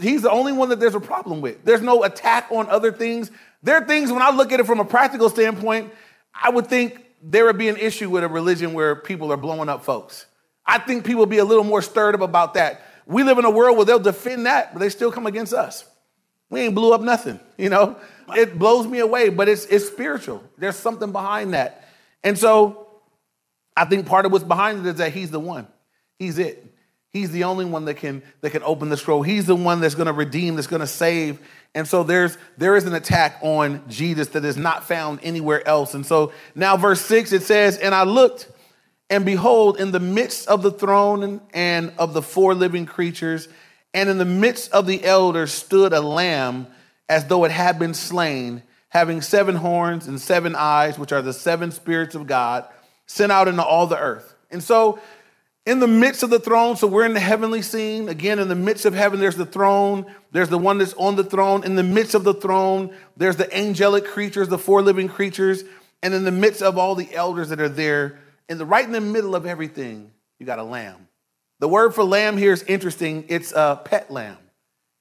He's 0.00 0.22
the 0.22 0.30
only 0.30 0.52
one 0.52 0.68
that 0.68 0.80
there's 0.80 0.94
a 0.94 1.00
problem 1.00 1.40
with. 1.40 1.64
There's 1.64 1.80
no 1.80 2.04
attack 2.04 2.48
on 2.50 2.68
other 2.68 2.92
things. 2.92 3.30
There 3.64 3.76
are 3.76 3.84
things 3.84 4.12
when 4.12 4.22
I 4.22 4.30
look 4.30 4.52
at 4.52 4.60
it 4.60 4.66
from 4.66 4.78
a 4.78 4.84
practical 4.84 5.30
standpoint, 5.30 5.92
I 6.34 6.50
would 6.50 6.66
think 6.66 7.02
there 7.22 7.46
would 7.46 7.56
be 7.56 7.68
an 7.68 7.78
issue 7.78 8.10
with 8.10 8.22
a 8.22 8.28
religion 8.28 8.74
where 8.74 8.94
people 8.94 9.32
are 9.32 9.38
blowing 9.38 9.70
up 9.70 9.84
folks. 9.84 10.26
I 10.66 10.78
think 10.78 11.04
people 11.04 11.20
would 11.20 11.30
be 11.30 11.38
a 11.38 11.44
little 11.44 11.64
more 11.64 11.80
stirred 11.80 12.14
up 12.14 12.20
about 12.20 12.54
that. 12.54 12.82
We 13.06 13.22
live 13.22 13.38
in 13.38 13.44
a 13.46 13.50
world 13.50 13.76
where 13.76 13.86
they'll 13.86 13.98
defend 13.98 14.44
that, 14.46 14.74
but 14.74 14.80
they 14.80 14.90
still 14.90 15.10
come 15.10 15.26
against 15.26 15.54
us. 15.54 15.84
We 16.50 16.60
ain't 16.60 16.74
blew 16.74 16.92
up 16.92 17.00
nothing, 17.00 17.40
you 17.56 17.70
know? 17.70 17.96
It 18.36 18.58
blows 18.58 18.86
me 18.86 18.98
away, 18.98 19.30
but 19.30 19.48
it's, 19.48 19.64
it's 19.66 19.86
spiritual. 19.86 20.44
There's 20.58 20.76
something 20.76 21.10
behind 21.10 21.54
that. 21.54 21.88
And 22.22 22.38
so 22.38 22.86
I 23.74 23.86
think 23.86 24.06
part 24.06 24.26
of 24.26 24.32
what's 24.32 24.44
behind 24.44 24.86
it 24.86 24.90
is 24.90 24.96
that 24.96 25.12
he's 25.12 25.30
the 25.30 25.40
one. 25.40 25.66
He's 26.18 26.38
it. 26.38 26.64
He's 27.14 27.30
the 27.30 27.44
only 27.44 27.64
one 27.64 27.84
that 27.84 27.94
can 27.94 28.22
that 28.40 28.50
can 28.50 28.64
open 28.64 28.88
the 28.88 28.96
scroll. 28.96 29.22
He's 29.22 29.46
the 29.46 29.54
one 29.54 29.80
that's 29.80 29.94
going 29.94 30.08
to 30.08 30.12
redeem, 30.12 30.56
that's 30.56 30.66
going 30.66 30.80
to 30.80 30.86
save. 30.86 31.38
And 31.74 31.88
so 31.88 32.02
there's 32.02 32.38
there 32.56 32.76
is 32.76 32.84
an 32.84 32.94
attack 32.94 33.38
on 33.42 33.82
Jesus 33.88 34.28
that 34.28 34.44
is 34.44 34.56
not 34.56 34.84
found 34.84 35.20
anywhere 35.22 35.66
else. 35.66 35.94
And 35.94 36.06
so 36.06 36.32
now 36.54 36.76
verse 36.76 37.00
6 37.00 37.32
it 37.32 37.42
says, 37.42 37.78
"And 37.78 37.94
I 37.94 38.04
looked 38.04 38.48
and 39.10 39.24
behold 39.24 39.78
in 39.78 39.90
the 39.90 40.00
midst 40.00 40.48
of 40.48 40.62
the 40.62 40.70
throne 40.70 41.22
and, 41.22 41.40
and 41.52 41.92
of 41.98 42.14
the 42.14 42.22
four 42.22 42.54
living 42.54 42.86
creatures 42.86 43.48
and 43.94 44.10
in 44.10 44.18
the 44.18 44.24
midst 44.24 44.72
of 44.72 44.86
the 44.86 45.04
elders 45.04 45.52
stood 45.52 45.92
a 45.92 46.00
lamb 46.00 46.66
as 47.08 47.26
though 47.26 47.44
it 47.44 47.52
had 47.52 47.78
been 47.78 47.94
slain, 47.94 48.62
having 48.88 49.22
seven 49.22 49.54
horns 49.54 50.08
and 50.08 50.20
seven 50.20 50.56
eyes, 50.56 50.98
which 50.98 51.12
are 51.12 51.22
the 51.22 51.32
seven 51.32 51.70
spirits 51.70 52.14
of 52.14 52.26
God, 52.26 52.66
sent 53.06 53.30
out 53.30 53.46
into 53.46 53.62
all 53.62 53.86
the 53.86 53.98
earth. 53.98 54.34
And 54.50 54.62
so, 54.62 54.98
in 55.66 55.80
the 55.80 55.86
midst 55.86 56.22
of 56.22 56.30
the 56.30 56.38
throne, 56.38 56.76
so 56.76 56.86
we're 56.86 57.06
in 57.06 57.14
the 57.14 57.20
heavenly 57.20 57.62
scene. 57.62 58.08
Again, 58.08 58.38
in 58.38 58.48
the 58.48 58.54
midst 58.54 58.84
of 58.84 58.94
heaven, 58.94 59.18
there's 59.18 59.36
the 59.36 59.46
throne. 59.46 60.06
There's 60.30 60.50
the 60.50 60.58
one 60.58 60.78
that's 60.78 60.92
on 60.94 61.16
the 61.16 61.24
throne. 61.24 61.64
In 61.64 61.74
the 61.74 61.82
midst 61.82 62.14
of 62.14 62.24
the 62.24 62.34
throne, 62.34 62.94
there's 63.16 63.36
the 63.36 63.54
angelic 63.56 64.04
creatures, 64.04 64.48
the 64.48 64.58
four 64.58 64.82
living 64.82 65.08
creatures. 65.08 65.64
And 66.02 66.12
in 66.12 66.24
the 66.24 66.32
midst 66.32 66.60
of 66.60 66.76
all 66.76 66.94
the 66.94 67.14
elders 67.14 67.48
that 67.48 67.60
are 67.60 67.68
there, 67.68 68.18
in 68.48 68.58
the 68.58 68.66
right 68.66 68.84
in 68.84 68.92
the 68.92 69.00
middle 69.00 69.34
of 69.34 69.46
everything, 69.46 70.10
you 70.38 70.44
got 70.44 70.58
a 70.58 70.64
lamb. 70.64 71.08
The 71.60 71.68
word 71.68 71.94
for 71.94 72.04
lamb 72.04 72.36
here 72.36 72.52
is 72.52 72.62
interesting. 72.64 73.24
It's 73.28 73.52
a 73.52 73.80
pet 73.82 74.10
lamb. 74.10 74.36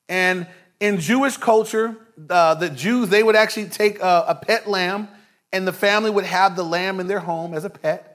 And 0.07 0.47
in 0.79 0.99
Jewish 0.99 1.35
culture, 1.35 1.97
uh, 2.29 2.53
the 2.55 2.69
Jews, 2.69 3.09
they 3.09 3.21
would 3.21 3.35
actually 3.35 3.65
take 3.65 3.99
a, 3.99 4.25
a 4.29 4.35
pet 4.35 4.69
lamb 4.69 5.09
and 5.51 5.67
the 5.67 5.73
family 5.73 6.09
would 6.09 6.25
have 6.25 6.55
the 6.55 6.63
lamb 6.63 7.01
in 7.01 7.07
their 7.07 7.19
home 7.19 7.53
as 7.53 7.65
a 7.65 7.69
pet. 7.69 8.12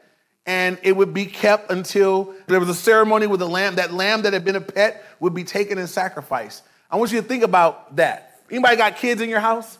And 0.48 0.78
it 0.82 0.96
would 0.96 1.12
be 1.12 1.26
kept 1.26 1.70
until 1.70 2.34
there 2.46 2.58
was 2.58 2.70
a 2.70 2.74
ceremony 2.74 3.26
with 3.26 3.42
a 3.42 3.46
lamb. 3.46 3.74
That 3.74 3.92
lamb 3.92 4.22
that 4.22 4.32
had 4.32 4.46
been 4.46 4.56
a 4.56 4.62
pet 4.62 5.04
would 5.20 5.34
be 5.34 5.44
taken 5.44 5.76
and 5.76 5.86
sacrificed. 5.86 6.62
I 6.90 6.96
want 6.96 7.12
you 7.12 7.20
to 7.20 7.28
think 7.28 7.42
about 7.42 7.96
that. 7.96 8.40
Anybody 8.50 8.76
got 8.76 8.96
kids 8.96 9.20
in 9.20 9.28
your 9.28 9.40
house? 9.40 9.78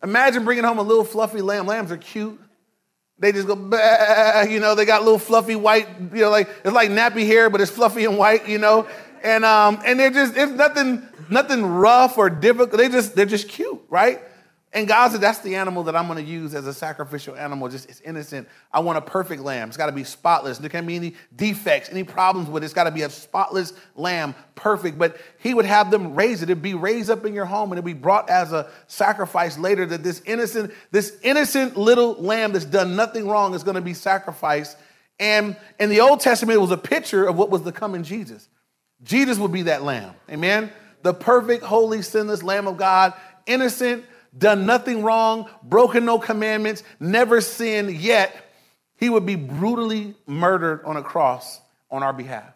Imagine 0.00 0.44
bringing 0.44 0.62
home 0.62 0.78
a 0.78 0.82
little 0.82 1.02
fluffy 1.02 1.42
lamb. 1.42 1.66
Lambs 1.66 1.90
are 1.90 1.96
cute. 1.96 2.40
They 3.18 3.32
just 3.32 3.48
go, 3.48 3.56
bah, 3.56 4.42
you 4.48 4.60
know, 4.60 4.76
they 4.76 4.84
got 4.84 5.02
little 5.02 5.18
fluffy 5.18 5.56
white, 5.56 5.88
you 6.14 6.20
know, 6.20 6.30
like 6.30 6.48
it's 6.64 6.72
like 6.72 6.90
nappy 6.90 7.26
hair, 7.26 7.50
but 7.50 7.60
it's 7.60 7.72
fluffy 7.72 8.04
and 8.04 8.16
white, 8.16 8.48
you 8.48 8.58
know. 8.58 8.86
And 9.24 9.44
um, 9.44 9.80
and 9.84 9.98
they're 9.98 10.12
just 10.12 10.36
it's 10.36 10.52
nothing, 10.52 11.02
nothing 11.28 11.66
rough 11.66 12.16
or 12.16 12.30
difficult. 12.30 12.78
They 12.78 12.88
just 12.88 13.16
they're 13.16 13.26
just 13.26 13.48
cute, 13.48 13.82
right? 13.88 14.20
And 14.70 14.86
God 14.86 15.12
said, 15.12 15.22
that's 15.22 15.38
the 15.38 15.56
animal 15.56 15.84
that 15.84 15.96
I'm 15.96 16.06
going 16.08 16.22
to 16.22 16.30
use 16.30 16.54
as 16.54 16.66
a 16.66 16.74
sacrificial 16.74 17.34
animal. 17.34 17.68
Just 17.68 17.88
it's 17.88 18.02
innocent. 18.02 18.46
I 18.70 18.80
want 18.80 18.98
a 18.98 19.00
perfect 19.00 19.42
lamb. 19.42 19.68
It's 19.68 19.78
got 19.78 19.86
to 19.86 19.92
be 19.92 20.04
spotless. 20.04 20.58
There 20.58 20.68
can't 20.68 20.86
be 20.86 20.96
any 20.96 21.14
defects, 21.34 21.88
any 21.88 22.04
problems 22.04 22.50
with 22.50 22.62
it. 22.62 22.66
It's 22.66 22.74
got 22.74 22.84
to 22.84 22.90
be 22.90 23.00
a 23.00 23.08
spotless 23.08 23.72
lamb, 23.96 24.34
perfect. 24.56 24.98
But 24.98 25.16
he 25.38 25.54
would 25.54 25.64
have 25.64 25.90
them 25.90 26.14
raise 26.14 26.42
it. 26.42 26.50
It'd 26.50 26.62
be 26.62 26.74
raised 26.74 27.08
up 27.08 27.24
in 27.24 27.32
your 27.32 27.46
home 27.46 27.72
and 27.72 27.78
it'd 27.78 27.86
be 27.86 27.94
brought 27.94 28.28
as 28.28 28.52
a 28.52 28.68
sacrifice 28.88 29.56
later 29.56 29.86
that 29.86 30.02
this 30.02 30.20
innocent, 30.26 30.74
this 30.90 31.18
innocent 31.22 31.78
little 31.78 32.14
lamb 32.14 32.52
that's 32.52 32.66
done 32.66 32.94
nothing 32.94 33.26
wrong 33.26 33.54
is 33.54 33.62
going 33.62 33.76
to 33.76 33.80
be 33.80 33.94
sacrificed. 33.94 34.76
And 35.18 35.56
in 35.80 35.88
the 35.88 36.02
Old 36.02 36.20
Testament, 36.20 36.58
it 36.58 36.60
was 36.60 36.72
a 36.72 36.76
picture 36.76 37.26
of 37.26 37.36
what 37.36 37.48
was 37.48 37.62
to 37.62 37.72
come 37.72 37.94
in 37.94 38.04
Jesus. 38.04 38.46
Jesus 39.02 39.38
would 39.38 39.52
be 39.52 39.62
that 39.62 39.82
lamb. 39.82 40.14
Amen. 40.30 40.70
The 41.02 41.14
perfect, 41.14 41.62
holy, 41.64 42.02
sinless 42.02 42.42
lamb 42.42 42.66
of 42.66 42.76
God, 42.76 43.14
innocent 43.46 44.04
done 44.36 44.66
nothing 44.66 45.02
wrong, 45.02 45.48
broken 45.62 46.04
no 46.04 46.18
commandments, 46.18 46.82
never 47.00 47.40
sinned, 47.40 47.92
yet 47.92 48.34
he 48.96 49.08
would 49.08 49.24
be 49.24 49.36
brutally 49.36 50.14
murdered 50.26 50.84
on 50.84 50.96
a 50.96 51.02
cross 51.02 51.60
on 51.90 52.02
our 52.02 52.12
behalf. 52.12 52.52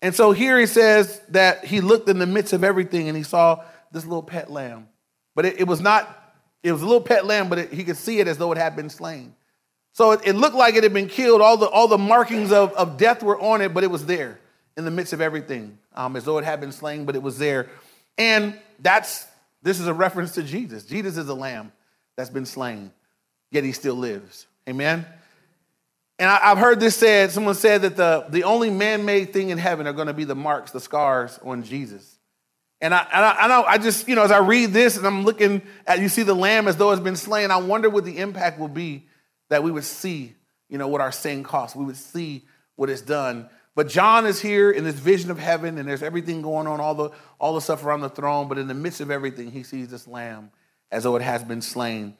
And 0.00 0.14
so 0.14 0.32
here 0.32 0.58
he 0.58 0.66
says 0.66 1.20
that 1.28 1.64
he 1.64 1.80
looked 1.80 2.08
in 2.08 2.18
the 2.18 2.26
midst 2.26 2.52
of 2.52 2.64
everything 2.64 3.08
and 3.08 3.16
he 3.16 3.22
saw 3.22 3.62
this 3.92 4.04
little 4.04 4.22
pet 4.22 4.50
lamb. 4.50 4.88
But 5.34 5.46
it, 5.46 5.60
it 5.60 5.66
was 5.66 5.80
not, 5.80 6.34
it 6.62 6.72
was 6.72 6.82
a 6.82 6.84
little 6.84 7.00
pet 7.00 7.24
lamb, 7.24 7.48
but 7.48 7.58
it, 7.58 7.72
he 7.72 7.84
could 7.84 7.96
see 7.96 8.18
it 8.18 8.28
as 8.28 8.36
though 8.36 8.52
it 8.52 8.58
had 8.58 8.76
been 8.76 8.90
slain. 8.90 9.34
So 9.92 10.12
it, 10.12 10.20
it, 10.24 10.34
looked 10.34 10.56
like 10.56 10.74
it 10.74 10.82
had 10.82 10.92
been 10.92 11.08
killed. 11.08 11.40
All 11.40 11.56
the, 11.56 11.68
all 11.68 11.86
the 11.86 11.98
markings 11.98 12.50
of, 12.50 12.72
of 12.72 12.96
death 12.96 13.22
were 13.22 13.38
on 13.40 13.60
it, 13.60 13.72
but 13.72 13.84
it 13.84 13.90
was 13.90 14.06
there 14.06 14.38
in 14.76 14.84
the 14.84 14.90
midst 14.90 15.12
of 15.12 15.20
everything, 15.20 15.78
um, 15.94 16.16
as 16.16 16.24
though 16.24 16.38
it 16.38 16.44
had 16.44 16.60
been 16.60 16.72
slain, 16.72 17.04
but 17.04 17.14
it 17.14 17.22
was 17.22 17.38
there. 17.38 17.68
And 18.18 18.58
that's 18.80 19.26
this 19.62 19.80
is 19.80 19.86
a 19.86 19.94
reference 19.94 20.32
to 20.32 20.42
Jesus. 20.42 20.84
Jesus 20.84 21.16
is 21.16 21.28
a 21.28 21.34
lamb 21.34 21.72
that's 22.16 22.30
been 22.30 22.46
slain, 22.46 22.92
yet 23.50 23.64
he 23.64 23.72
still 23.72 23.94
lives. 23.94 24.46
Amen. 24.68 25.06
And 26.18 26.30
I, 26.30 26.38
have 26.50 26.58
heard 26.58 26.78
this 26.78 26.96
said, 26.96 27.30
someone 27.32 27.54
said 27.54 27.82
that 27.82 27.96
the, 27.96 28.26
the 28.28 28.44
only 28.44 28.70
man 28.70 29.04
made 29.04 29.32
thing 29.32 29.50
in 29.50 29.58
heaven 29.58 29.86
are 29.86 29.92
going 29.92 30.06
to 30.06 30.14
be 30.14 30.24
the 30.24 30.36
marks, 30.36 30.70
the 30.70 30.80
scars 30.80 31.38
on 31.42 31.62
Jesus. 31.62 32.18
And 32.80 32.92
I, 32.92 33.06
and 33.12 33.24
I, 33.24 33.60
I, 33.60 33.72
I 33.72 33.78
just, 33.78 34.08
you 34.08 34.14
know, 34.14 34.22
as 34.22 34.30
I 34.30 34.38
read 34.38 34.72
this 34.72 34.96
and 34.96 35.06
I'm 35.06 35.24
looking 35.24 35.62
at, 35.86 36.00
you 36.00 36.08
see 36.08 36.22
the 36.22 36.34
lamb 36.34 36.68
as 36.68 36.76
though 36.76 36.90
it's 36.90 37.00
been 37.00 37.16
slain, 37.16 37.50
I 37.50 37.56
wonder 37.56 37.88
what 37.88 38.04
the 38.04 38.18
impact 38.18 38.58
will 38.58 38.68
be 38.68 39.06
that 39.48 39.62
we 39.62 39.70
would 39.70 39.84
see, 39.84 40.34
you 40.68 40.78
know, 40.78 40.88
what 40.88 41.00
our 41.00 41.12
sin 41.12 41.42
costs. 41.42 41.76
We 41.76 41.84
would 41.84 41.96
see 41.96 42.42
what 42.76 42.90
it's 42.90 43.02
done. 43.02 43.48
But 43.74 43.88
John 43.88 44.26
is 44.26 44.40
here 44.40 44.70
in 44.70 44.84
this 44.84 44.96
vision 44.96 45.30
of 45.30 45.38
heaven, 45.38 45.78
and 45.78 45.88
there's 45.88 46.02
everything 46.02 46.42
going 46.42 46.66
on, 46.66 46.80
all 46.80 46.94
the, 46.94 47.10
all 47.38 47.54
the 47.54 47.60
stuff 47.60 47.84
around 47.84 48.02
the 48.02 48.10
throne. 48.10 48.48
But 48.48 48.58
in 48.58 48.66
the 48.68 48.74
midst 48.74 49.00
of 49.00 49.10
everything, 49.10 49.50
he 49.50 49.62
sees 49.62 49.88
this 49.88 50.06
lamb 50.06 50.50
as 50.90 51.04
though 51.04 51.16
it 51.16 51.22
has 51.22 51.42
been 51.42 51.62
slain. 51.62 52.14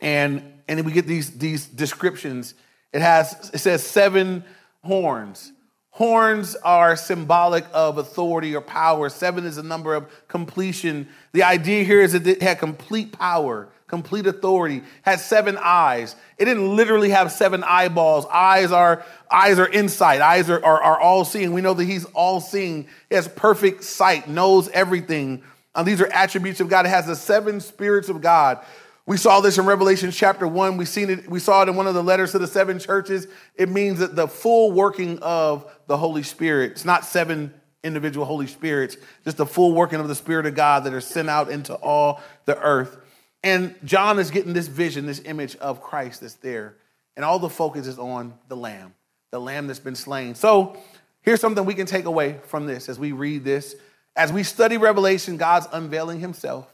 And, 0.00 0.42
and 0.68 0.78
then 0.78 0.84
we 0.84 0.92
get 0.92 1.06
these, 1.06 1.38
these 1.38 1.66
descriptions. 1.66 2.54
It 2.92 3.00
has, 3.00 3.50
it 3.54 3.58
says 3.58 3.82
seven 3.86 4.44
horns. 4.82 5.52
Horns 5.90 6.56
are 6.56 6.94
symbolic 6.94 7.64
of 7.72 7.98
authority 7.98 8.54
or 8.54 8.60
power. 8.60 9.08
Seven 9.08 9.44
is 9.44 9.58
a 9.58 9.62
number 9.62 9.94
of 9.94 10.08
completion. 10.28 11.08
The 11.32 11.42
idea 11.42 11.84
here 11.84 12.00
is 12.00 12.12
that 12.12 12.26
it 12.26 12.42
had 12.42 12.58
complete 12.58 13.12
power 13.12 13.68
complete 13.90 14.26
authority, 14.26 14.82
has 15.02 15.22
seven 15.22 15.58
eyes. 15.60 16.16
It 16.38 16.46
didn't 16.46 16.74
literally 16.74 17.10
have 17.10 17.30
seven 17.30 17.62
eyeballs. 17.62 18.24
Eyes 18.32 18.72
are 18.72 19.04
eyes 19.30 19.58
are 19.58 19.68
insight. 19.68 20.22
Eyes 20.22 20.48
are, 20.48 20.64
are, 20.64 20.82
are 20.82 20.98
all 20.98 21.26
seeing. 21.26 21.52
We 21.52 21.60
know 21.60 21.74
that 21.74 21.84
he's 21.84 22.06
all 22.06 22.40
seeing. 22.40 22.88
He 23.10 23.16
has 23.16 23.28
perfect 23.28 23.84
sight, 23.84 24.28
knows 24.28 24.68
everything. 24.70 25.42
Um, 25.74 25.84
these 25.84 26.00
are 26.00 26.06
attributes 26.06 26.60
of 26.60 26.68
God. 26.68 26.86
It 26.86 26.88
has 26.88 27.06
the 27.06 27.16
seven 27.16 27.60
spirits 27.60 28.08
of 28.08 28.22
God. 28.22 28.64
We 29.06 29.16
saw 29.16 29.40
this 29.40 29.58
in 29.58 29.66
Revelation 29.66 30.10
chapter 30.12 30.46
one. 30.46 30.76
We 30.76 30.84
seen 30.84 31.10
it. 31.10 31.28
We 31.28 31.40
saw 31.40 31.62
it 31.62 31.68
in 31.68 31.76
one 31.76 31.86
of 31.86 31.94
the 31.94 32.02
letters 32.02 32.32
to 32.32 32.38
the 32.38 32.46
seven 32.46 32.78
churches. 32.78 33.26
It 33.56 33.68
means 33.68 33.98
that 33.98 34.14
the 34.16 34.28
full 34.28 34.72
working 34.72 35.18
of 35.18 35.70
the 35.88 35.96
Holy 35.96 36.22
Spirit. 36.22 36.72
It's 36.72 36.84
not 36.84 37.04
seven 37.04 37.52
individual 37.82 38.26
Holy 38.26 38.46
Spirits, 38.46 38.96
just 39.24 39.36
the 39.36 39.46
full 39.46 39.72
working 39.72 40.00
of 40.00 40.08
the 40.08 40.14
Spirit 40.14 40.46
of 40.46 40.54
God 40.54 40.84
that 40.84 40.92
are 40.92 41.00
sent 41.00 41.28
out 41.28 41.50
into 41.50 41.74
all 41.74 42.20
the 42.44 42.58
earth. 42.60 42.98
And 43.42 43.74
John 43.84 44.18
is 44.18 44.30
getting 44.30 44.52
this 44.52 44.66
vision, 44.66 45.06
this 45.06 45.22
image 45.24 45.56
of 45.56 45.82
Christ 45.82 46.20
that's 46.20 46.34
there. 46.34 46.76
And 47.16 47.24
all 47.24 47.38
the 47.38 47.50
focus 47.50 47.86
is 47.86 47.98
on 47.98 48.34
the 48.48 48.56
lamb, 48.56 48.94
the 49.30 49.40
lamb 49.40 49.66
that's 49.66 49.80
been 49.80 49.94
slain. 49.94 50.34
So 50.34 50.76
here's 51.22 51.40
something 51.40 51.64
we 51.64 51.74
can 51.74 51.86
take 51.86 52.04
away 52.04 52.38
from 52.44 52.66
this 52.66 52.88
as 52.88 52.98
we 52.98 53.12
read 53.12 53.44
this. 53.44 53.74
As 54.16 54.32
we 54.32 54.42
study 54.42 54.76
Revelation, 54.76 55.36
God's 55.36 55.66
unveiling 55.72 56.20
himself. 56.20 56.72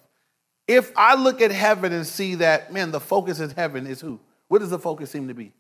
If 0.66 0.92
I 0.96 1.14
look 1.14 1.40
at 1.40 1.52
heaven 1.52 1.92
and 1.92 2.07
see 2.07 2.37
that, 2.37 2.72
man, 2.72 2.90
the 2.90 3.00
focus 3.00 3.38
in 3.38 3.50
heaven 3.50 3.87
is 3.87 4.00
who? 4.00 4.18
What 4.48 4.59
does 4.61 4.70
the 4.70 4.79
focus 4.79 5.11
seem 5.11 5.29
to 5.29 5.35
be? 5.35 5.52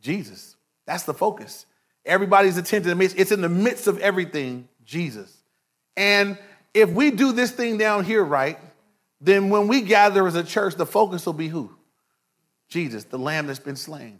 Jesus. 0.00 0.56
That's 0.86 1.04
the 1.04 1.14
focus. 1.14 1.66
Everybody's 2.04 2.58
attention, 2.58 3.00
it's 3.00 3.30
in 3.30 3.40
the 3.40 3.48
midst 3.48 3.86
of 3.86 3.98
everything, 4.00 4.68
Jesus. 4.84 5.32
And 5.96 6.36
if 6.74 6.90
we 6.90 7.12
do 7.12 7.32
this 7.32 7.52
thing 7.52 7.78
down 7.78 8.04
here 8.04 8.24
right, 8.24 8.58
then 9.22 9.50
when 9.50 9.68
we 9.68 9.82
gather 9.82 10.26
as 10.26 10.34
a 10.34 10.42
church, 10.42 10.74
the 10.74 10.84
focus 10.84 11.24
will 11.24 11.32
be 11.32 11.46
who? 11.46 11.70
Jesus, 12.68 13.04
the 13.04 13.18
lamb 13.18 13.46
that's 13.46 13.60
been 13.60 13.76
slain. 13.76 14.18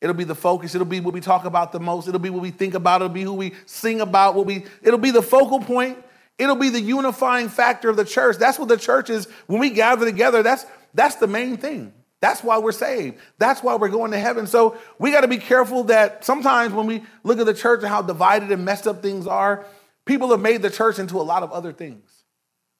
It'll 0.00 0.14
be 0.14 0.24
the 0.24 0.34
focus. 0.34 0.74
It'll 0.74 0.86
be 0.86 0.98
what 0.98 1.14
we 1.14 1.20
talk 1.20 1.44
about 1.44 1.70
the 1.70 1.78
most. 1.78 2.08
It'll 2.08 2.18
be 2.18 2.30
what 2.30 2.42
we 2.42 2.50
think 2.50 2.74
about. 2.74 3.00
It'll 3.00 3.14
be 3.14 3.22
who 3.22 3.34
we 3.34 3.52
sing 3.66 4.00
about. 4.00 4.34
What 4.34 4.46
we, 4.46 4.64
it'll 4.82 4.98
be 4.98 5.12
the 5.12 5.22
focal 5.22 5.60
point. 5.60 5.98
It'll 6.36 6.56
be 6.56 6.70
the 6.70 6.80
unifying 6.80 7.48
factor 7.48 7.90
of 7.90 7.96
the 7.96 8.04
church. 8.04 8.38
That's 8.38 8.58
what 8.58 8.68
the 8.68 8.76
church 8.76 9.08
is. 9.08 9.26
When 9.46 9.60
we 9.60 9.70
gather 9.70 10.04
together, 10.04 10.42
that's, 10.42 10.66
that's 10.94 11.16
the 11.16 11.26
main 11.26 11.56
thing. 11.56 11.92
That's 12.20 12.42
why 12.42 12.58
we're 12.58 12.72
saved. 12.72 13.18
That's 13.38 13.62
why 13.62 13.76
we're 13.76 13.88
going 13.88 14.10
to 14.10 14.18
heaven. 14.18 14.46
So 14.46 14.76
we 14.98 15.12
got 15.12 15.20
to 15.20 15.28
be 15.28 15.38
careful 15.38 15.84
that 15.84 16.24
sometimes 16.24 16.72
when 16.72 16.86
we 16.86 17.02
look 17.22 17.38
at 17.38 17.46
the 17.46 17.54
church 17.54 17.80
and 17.80 17.88
how 17.88 18.02
divided 18.02 18.50
and 18.50 18.64
messed 18.64 18.86
up 18.86 19.00
things 19.02 19.26
are, 19.26 19.64
people 20.06 20.30
have 20.30 20.40
made 20.40 20.62
the 20.62 20.70
church 20.70 20.98
into 20.98 21.20
a 21.20 21.22
lot 21.22 21.42
of 21.42 21.52
other 21.52 21.72
things. 21.72 22.09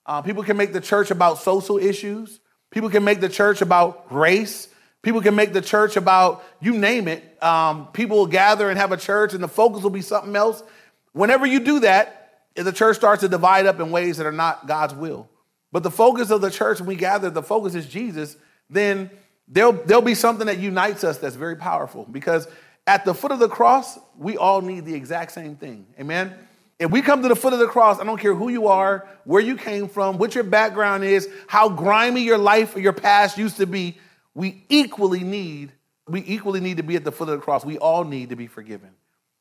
Uh, 0.07 0.23
people 0.23 0.43
can 0.43 0.57
make 0.57 0.73
the 0.73 0.81
church 0.81 1.11
about 1.11 1.39
social 1.39 1.79
issues. 1.79 2.41
People 2.71 2.91
can 2.91 3.05
make 3.05 3.21
the 3.21 3.29
church 3.29 3.63
about 3.63 4.13
race. 4.13 4.69
People 5.03 5.21
can 5.23 5.35
make 5.35 5.53
the 5.53 5.63
church 5.63 5.97
about 5.97 6.45
you 6.61 6.77
name 6.77 7.09
it. 7.09 7.43
Um, 7.43 7.89
people 7.89 8.19
will 8.19 8.27
gather 8.27 8.69
and 8.69 8.79
have 8.79 8.93
a 8.93 8.97
church, 8.97 9.33
and 9.33 9.43
the 9.43 9.49
focus 9.49 9.83
will 9.83 9.91
be 9.91 10.03
something 10.03 10.37
else. 10.37 10.63
Whenever 11.13 11.47
you 11.47 11.61
do 11.61 11.81
that, 11.81 12.43
the 12.55 12.73
church 12.73 12.97
starts 12.97 13.23
to 13.23 13.29
divide 13.29 13.67
up 13.67 13.81
in 13.81 13.91
ways 13.91 14.19
that 14.19 14.27
are 14.27 14.33
not 14.33 14.67
God's 14.67 14.95
will. 14.95 15.29
But 15.73 15.83
the 15.83 15.91
focus 15.91 16.31
of 16.31 16.41
the 16.41 16.51
church, 16.51 16.81
when 16.81 16.89
we 16.89 16.97
gather, 16.97 17.31
the 17.31 17.43
focus 17.43 17.75
is 17.75 17.87
Jesus, 17.87 18.37
then 18.69 19.11
there'll, 19.49 19.73
there'll 19.73 20.03
be 20.03 20.15
something 20.15 20.47
that 20.47 20.59
unites 20.59 21.05
us 21.05 21.19
that's 21.19 21.37
very 21.37 21.57
powerful. 21.57 22.07
Because 22.11 22.49
at 22.87 23.05
the 23.05 23.15
foot 23.15 23.33
of 23.33 23.39
the 23.39 23.49
cross, 23.49 23.99
we 24.19 24.37
all 24.37 24.61
need 24.61 24.85
the 24.85 24.95
exact 24.95 25.33
same 25.33 25.57
thing. 25.57 25.87
Amen? 25.99 26.35
If 26.81 26.90
we 26.90 27.03
come 27.03 27.21
to 27.21 27.29
the 27.29 27.37
foot 27.37 27.53
of 27.53 27.59
the 27.59 27.66
cross, 27.66 28.01
I 28.01 28.05
don't 28.05 28.19
care 28.19 28.35
who 28.35 28.49
you 28.49 28.69
are, 28.69 29.07
where 29.25 29.43
you 29.43 29.57
came 29.57 29.87
from, 29.87 30.16
what 30.16 30.35
your 30.35 30.45
background 30.45 31.05
is, 31.05 31.29
how 31.47 31.69
grimy 31.69 32.23
your 32.23 32.38
life 32.38 32.75
or 32.75 32.81
your 32.81 32.95
past 32.95 33.37
used 33.37 33.59
to 33.59 33.66
be, 33.66 33.99
we 34.35 34.64
equally 34.71 35.21
need, 35.21 35.73
we 36.09 36.25
equally 36.27 36.59
need 36.59 36.79
to 36.79 36.83
be 36.83 36.97
at 36.97 37.05
the 37.05 37.12
foot 37.12 37.29
of 37.29 37.38
the 37.38 37.45
cross. 37.45 37.66
We 37.66 37.77
all 37.77 38.05
need 38.05 38.31
to 38.31 38.37
be 38.37 38.47
forgiven. 38.47 38.88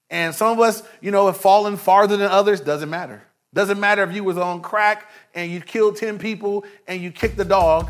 And 0.10 0.36
some 0.36 0.52
of 0.52 0.60
us, 0.60 0.84
you 1.00 1.12
know, 1.12 1.28
have 1.28 1.38
fallen 1.38 1.78
farther 1.78 2.18
than 2.18 2.30
others, 2.30 2.60
doesn't 2.60 2.90
matter. 2.90 3.24
Doesn't 3.54 3.80
matter 3.80 4.04
if 4.04 4.14
you 4.14 4.26
was 4.26 4.38
on 4.38 4.62
crack 4.62 5.10
and 5.34 5.50
you 5.50 5.62
killed 5.62 5.96
10 5.96 6.20
people 6.20 6.66
and 6.88 7.02
you 7.02 7.10
kicked 7.10 7.38
the 7.38 7.46
dog. 7.46 7.90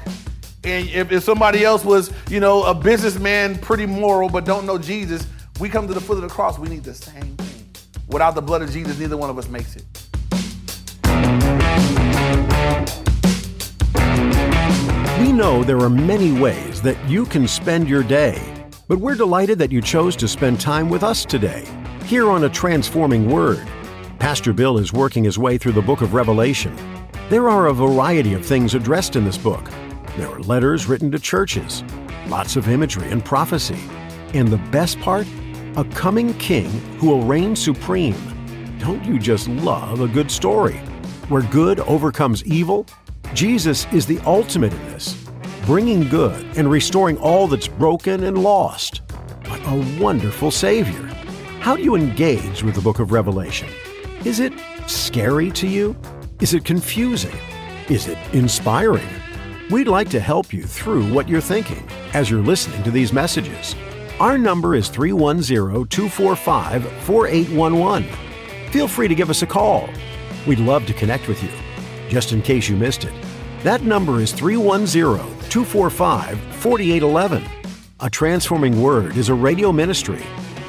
And 0.63 0.87
if, 0.89 1.11
if 1.11 1.23
somebody 1.23 1.65
else 1.65 1.83
was, 1.83 2.13
you 2.29 2.39
know, 2.39 2.65
a 2.65 2.75
businessman, 2.75 3.57
pretty 3.57 3.87
moral, 3.87 4.29
but 4.29 4.45
don't 4.45 4.67
know 4.67 4.77
Jesus, 4.77 5.25
we 5.59 5.69
come 5.69 5.87
to 5.87 5.93
the 5.95 6.01
foot 6.01 6.17
of 6.17 6.21
the 6.21 6.29
cross, 6.29 6.59
we 6.59 6.69
need 6.69 6.83
the 6.83 6.93
same. 6.93 7.35
Without 8.09 8.33
the 8.33 8.41
blood 8.41 8.63
of 8.63 8.71
Jesus, 8.71 8.97
neither 8.97 9.17
one 9.17 9.29
of 9.29 9.37
us 9.37 9.47
makes 9.47 9.75
it. 9.75 9.85
We 15.19 15.31
know 15.31 15.63
there 15.63 15.79
are 15.79 15.89
many 15.89 16.31
ways 16.31 16.81
that 16.81 16.97
you 17.07 17.25
can 17.25 17.47
spend 17.47 17.87
your 17.87 18.01
day, 18.01 18.41
but 18.87 18.97
we're 18.97 19.13
delighted 19.13 19.59
that 19.59 19.71
you 19.71 19.79
chose 19.79 20.15
to 20.15 20.27
spend 20.27 20.59
time 20.59 20.89
with 20.89 21.03
us 21.03 21.23
today, 21.23 21.67
here 22.05 22.31
on 22.31 22.45
A 22.45 22.49
Transforming 22.49 23.29
Word. 23.29 23.67
Pastor 24.17 24.53
Bill 24.53 24.79
is 24.79 24.91
working 24.91 25.23
his 25.23 25.37
way 25.37 25.59
through 25.59 25.73
the 25.73 25.81
book 25.81 26.01
of 26.01 26.15
Revelation. 26.15 26.75
There 27.29 27.47
are 27.47 27.67
a 27.67 27.73
variety 27.73 28.33
of 28.33 28.43
things 28.43 28.73
addressed 28.73 29.15
in 29.15 29.23
this 29.23 29.37
book. 29.37 29.69
There 30.17 30.27
are 30.27 30.39
letters 30.39 30.87
written 30.87 31.11
to 31.11 31.19
churches, 31.19 31.83
lots 32.27 32.55
of 32.55 32.67
imagery 32.67 33.09
and 33.11 33.23
prophecy. 33.23 33.79
And 34.33 34.47
the 34.47 34.57
best 34.71 34.99
part? 34.99 35.27
A 35.75 35.83
coming 35.85 36.33
king 36.35 36.69
who 36.97 37.07
will 37.07 37.21
reign 37.21 37.55
supreme. 37.55 38.15
Don't 38.79 39.03
you 39.05 39.19
just 39.19 39.47
love 39.47 40.01
a 40.01 40.07
good 40.07 40.31
story? 40.31 40.77
Where 41.29 41.43
good 41.43 41.79
overcomes 41.81 42.43
evil? 42.45 42.85
Jesus 43.33 43.85
is 43.93 44.05
the 44.05 44.19
ultimate 44.25 44.73
in 44.73 44.85
this, 44.87 45.15
bringing 45.65 46.09
good 46.09 46.45
and 46.57 46.69
restoring 46.71 47.17
all 47.17 47.47
that's 47.47 47.67
broken 47.67 48.23
and 48.23 48.41
lost. 48.41 49.01
What 49.45 49.61
a 49.65 50.01
wonderful 50.01 50.51
Savior! 50.51 51.05
How 51.59 51.75
do 51.75 51.83
you 51.83 51.95
engage 51.95 52.63
with 52.63 52.75
the 52.75 52.81
book 52.81 52.99
of 52.99 53.11
Revelation? 53.11 53.69
Is 54.25 54.39
it 54.39 54.53
scary 54.87 55.51
to 55.51 55.67
you? 55.67 55.95
Is 56.41 56.53
it 56.53 56.65
confusing? 56.65 57.37
Is 57.89 58.07
it 58.07 58.17
inspiring? 58.33 59.07
We'd 59.69 59.87
like 59.87 60.09
to 60.09 60.19
help 60.19 60.51
you 60.51 60.63
through 60.63 61.13
what 61.13 61.29
you're 61.29 61.41
thinking 61.41 61.87
as 62.13 62.29
you're 62.29 62.41
listening 62.41 62.81
to 62.83 62.91
these 62.91 63.13
messages. 63.13 63.75
Our 64.19 64.37
number 64.37 64.75
is 64.75 64.89
310 64.89 65.87
245 65.87 66.83
4811. 67.03 68.69
Feel 68.69 68.87
free 68.89 69.07
to 69.07 69.15
give 69.15 69.29
us 69.29 69.43
a 69.43 69.47
call. 69.47 69.89
We'd 70.45 70.59
love 70.59 70.85
to 70.87 70.93
connect 70.93 71.29
with 71.29 71.41
you. 71.41 71.49
Just 72.09 72.33
in 72.33 72.41
case 72.41 72.67
you 72.67 72.75
missed 72.75 73.05
it, 73.05 73.13
that 73.63 73.83
number 73.83 74.19
is 74.19 74.33
310 74.33 74.89
245 75.49 76.37
4811. 76.37 77.43
A 78.01 78.09
Transforming 78.09 78.81
Word 78.81 79.15
is 79.15 79.29
a 79.29 79.33
radio 79.33 79.71
ministry 79.71 80.21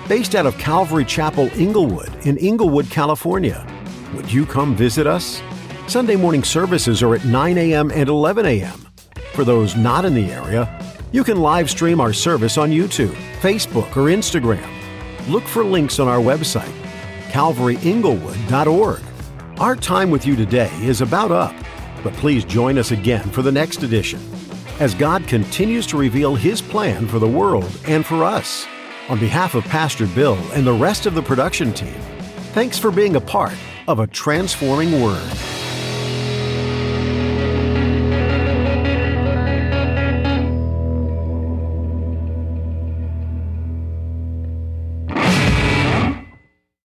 based 0.06 0.36
out 0.36 0.46
of 0.46 0.56
Calvary 0.58 1.04
Chapel, 1.04 1.50
Inglewood, 1.58 2.14
in 2.24 2.36
Inglewood, 2.36 2.88
California. 2.88 3.66
Would 4.14 4.32
you 4.32 4.46
come 4.46 4.76
visit 4.76 5.08
us? 5.08 5.42
Sunday 5.88 6.14
morning 6.14 6.44
services 6.44 7.02
are 7.02 7.16
at 7.16 7.24
9 7.24 7.58
a.m. 7.58 7.90
and 7.90 8.08
11 8.08 8.46
a.m. 8.46 8.86
For 9.32 9.42
those 9.42 9.74
not 9.74 10.04
in 10.04 10.14
the 10.14 10.30
area, 10.30 10.79
you 11.12 11.24
can 11.24 11.40
live 11.40 11.68
stream 11.68 12.00
our 12.00 12.12
service 12.12 12.56
on 12.56 12.70
YouTube, 12.70 13.14
Facebook, 13.40 13.96
or 13.96 14.10
Instagram. 14.10 14.68
Look 15.28 15.44
for 15.44 15.64
links 15.64 15.98
on 15.98 16.08
our 16.08 16.18
website, 16.18 16.72
calvaryinglewood.org. 17.30 19.00
Our 19.58 19.76
time 19.76 20.10
with 20.10 20.26
you 20.26 20.36
today 20.36 20.70
is 20.82 21.00
about 21.00 21.30
up, 21.30 21.54
but 22.02 22.12
please 22.14 22.44
join 22.44 22.78
us 22.78 22.92
again 22.92 23.28
for 23.30 23.42
the 23.42 23.52
next 23.52 23.82
edition 23.82 24.20
as 24.78 24.94
God 24.94 25.26
continues 25.26 25.86
to 25.88 25.98
reveal 25.98 26.34
His 26.34 26.62
plan 26.62 27.06
for 27.06 27.18
the 27.18 27.28
world 27.28 27.70
and 27.86 28.06
for 28.06 28.24
us. 28.24 28.66
On 29.08 29.18
behalf 29.18 29.54
of 29.54 29.64
Pastor 29.64 30.06
Bill 30.06 30.38
and 30.52 30.66
the 30.66 30.72
rest 30.72 31.04
of 31.04 31.14
the 31.14 31.22
production 31.22 31.72
team, 31.72 32.00
thanks 32.54 32.78
for 32.78 32.90
being 32.90 33.16
a 33.16 33.20
part 33.20 33.54
of 33.88 33.98
a 33.98 34.06
transforming 34.06 35.02
word. 35.02 35.59